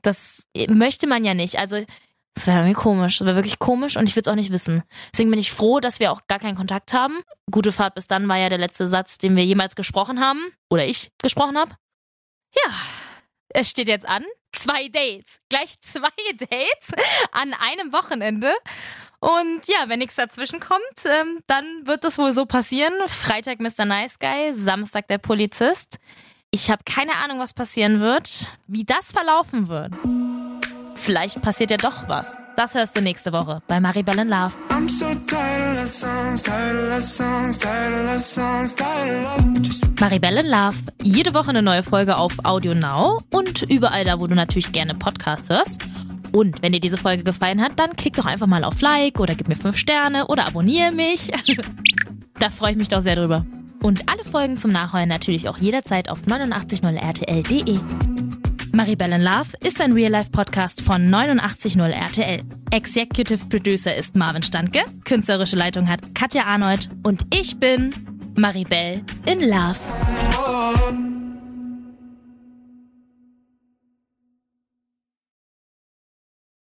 Das 0.02 0.48
möchte 0.70 1.08
man 1.08 1.26
ja 1.26 1.34
nicht. 1.34 1.58
Also, 1.58 1.84
das 2.34 2.46
wäre 2.46 2.60
irgendwie 2.60 2.74
komisch. 2.74 3.18
Das 3.18 3.26
wäre 3.26 3.36
wirklich 3.36 3.58
komisch 3.58 3.98
und 3.98 4.08
ich 4.08 4.16
will 4.16 4.22
es 4.22 4.28
auch 4.28 4.36
nicht 4.36 4.52
wissen. 4.52 4.84
Deswegen 5.12 5.32
bin 5.32 5.40
ich 5.40 5.52
froh, 5.52 5.80
dass 5.80 6.00
wir 6.00 6.12
auch 6.12 6.28
gar 6.28 6.38
keinen 6.38 6.56
Kontakt 6.56 6.94
haben. 6.94 7.22
Gute 7.52 7.72
Fahrt 7.72 7.96
bis 7.96 8.06
dann 8.06 8.28
war 8.28 8.38
ja 8.38 8.50
der 8.50 8.60
letzte 8.60 8.88
Satz, 8.88 9.18
den 9.18 9.36
wir 9.36 9.44
jemals 9.44 9.76
gesprochen 9.76 10.20
haben. 10.20 10.52
Oder 10.70 10.86
ich 10.86 11.12
gesprochen 11.22 11.58
habe. 11.58 11.72
Ja, 12.54 12.72
es 13.50 13.72
steht 13.72 13.88
jetzt 13.88 14.08
an. 14.08 14.24
Zwei 14.52 14.88
Dates. 14.88 15.40
Gleich 15.50 15.80
zwei 15.82 16.10
Dates 16.38 16.92
an 17.32 17.54
einem 17.54 17.92
Wochenende. 17.92 18.54
Und 19.20 19.68
ja, 19.68 19.88
wenn 19.90 20.00
nichts 20.00 20.16
dazwischen 20.16 20.60
kommt, 20.60 21.06
ähm, 21.06 21.40
dann 21.48 21.88
wird 21.88 22.04
das 22.04 22.20
wohl 22.20 22.34
so 22.34 22.46
passieren. 22.46 22.94
Freitag 23.08 23.60
Mr. 23.62 23.86
Nice 23.86 24.20
Guy, 24.20 24.54
Samstag 24.54 25.08
der 25.08 25.18
Polizist. 25.18 25.98
Ich 26.52 26.72
habe 26.72 26.82
keine 26.86 27.16
Ahnung, 27.16 27.40
was 27.40 27.54
passieren 27.54 28.00
wird, 28.00 28.58
wie 28.68 28.86
das 28.86 29.12
verlaufen 29.12 29.68
wird. 29.68 29.92
Vielleicht 30.96 31.42
passiert 31.42 31.72
ja 31.72 31.78
doch 31.78 32.08
was. 32.08 32.38
Das 32.56 32.74
hörst 32.74 32.98
du 32.98 33.02
nächste 33.02 33.34
Woche 33.34 33.62
bei 33.68 33.82
Maribel 33.82 34.18
in 34.18 34.30
Love. 34.30 34.54
Maribel 40.00 40.38
in 40.38 40.48
Love. 40.48 40.78
Jede 41.04 41.34
Woche 41.34 41.50
eine 41.50 41.62
neue 41.62 41.84
Folge 41.84 42.18
auf 42.18 42.34
Audio 42.44 42.74
Now 42.74 43.22
und 43.30 43.64
überall 43.64 44.06
da, 44.06 44.18
wo 44.18 44.28
du 44.28 44.34
natürlich 44.34 44.72
gerne 44.72 44.96
Podcasts 44.96 45.50
hörst. 45.50 45.82
Und 46.32 46.62
wenn 46.62 46.72
dir 46.72 46.80
diese 46.80 46.98
Folge 46.98 47.24
gefallen 47.24 47.62
hat, 47.62 47.74
dann 47.78 47.96
klick 47.98 48.16
doch 48.16 48.26
einfach 48.26 48.48
mal 48.48 48.64
auf 48.64 48.80
Like 48.80 49.20
oder 49.20 49.36
gib 49.36 49.50
mir 49.50 49.56
5 49.58 49.78
Sterne 49.78 50.28
oder 50.28 50.48
abonniere 50.48 50.94
mich. 50.94 51.30
da 52.40 52.50
freue 52.50 52.72
ich 52.72 52.78
mich 52.78 52.88
doch 52.88 53.02
sehr 53.02 53.18
drüber. 53.18 53.46
Und 53.82 54.10
alle 54.10 54.24
Folgen 54.24 54.58
zum 54.58 54.72
Nachhören 54.72 55.10
natürlich 55.10 55.48
auch 55.50 55.58
jederzeit 55.58 56.10
auf 56.10 56.24
890rtl.de. 56.24 57.80
Maribel 58.74 59.12
in 59.12 59.22
Love 59.22 59.58
ist 59.62 59.82
ein 59.82 59.94
Real-Life-Podcast 59.94 60.82
von 60.82 61.14
890 61.14 61.78
RTL. 61.78 62.42
Executive 62.72 63.46
Producer 63.48 63.96
ist 63.96 64.16
Marvin 64.16 64.44
Standke, 64.44 64.82
künstlerische 65.04 65.56
Leitung 65.56 65.90
hat 65.90 66.02
Katja 66.14 66.44
Arnold 66.44 66.90
und 67.04 67.26
ich 67.34 67.60
bin 67.60 67.92
Maribel 68.36 69.02
in 69.26 69.40
Love. 69.40 71.07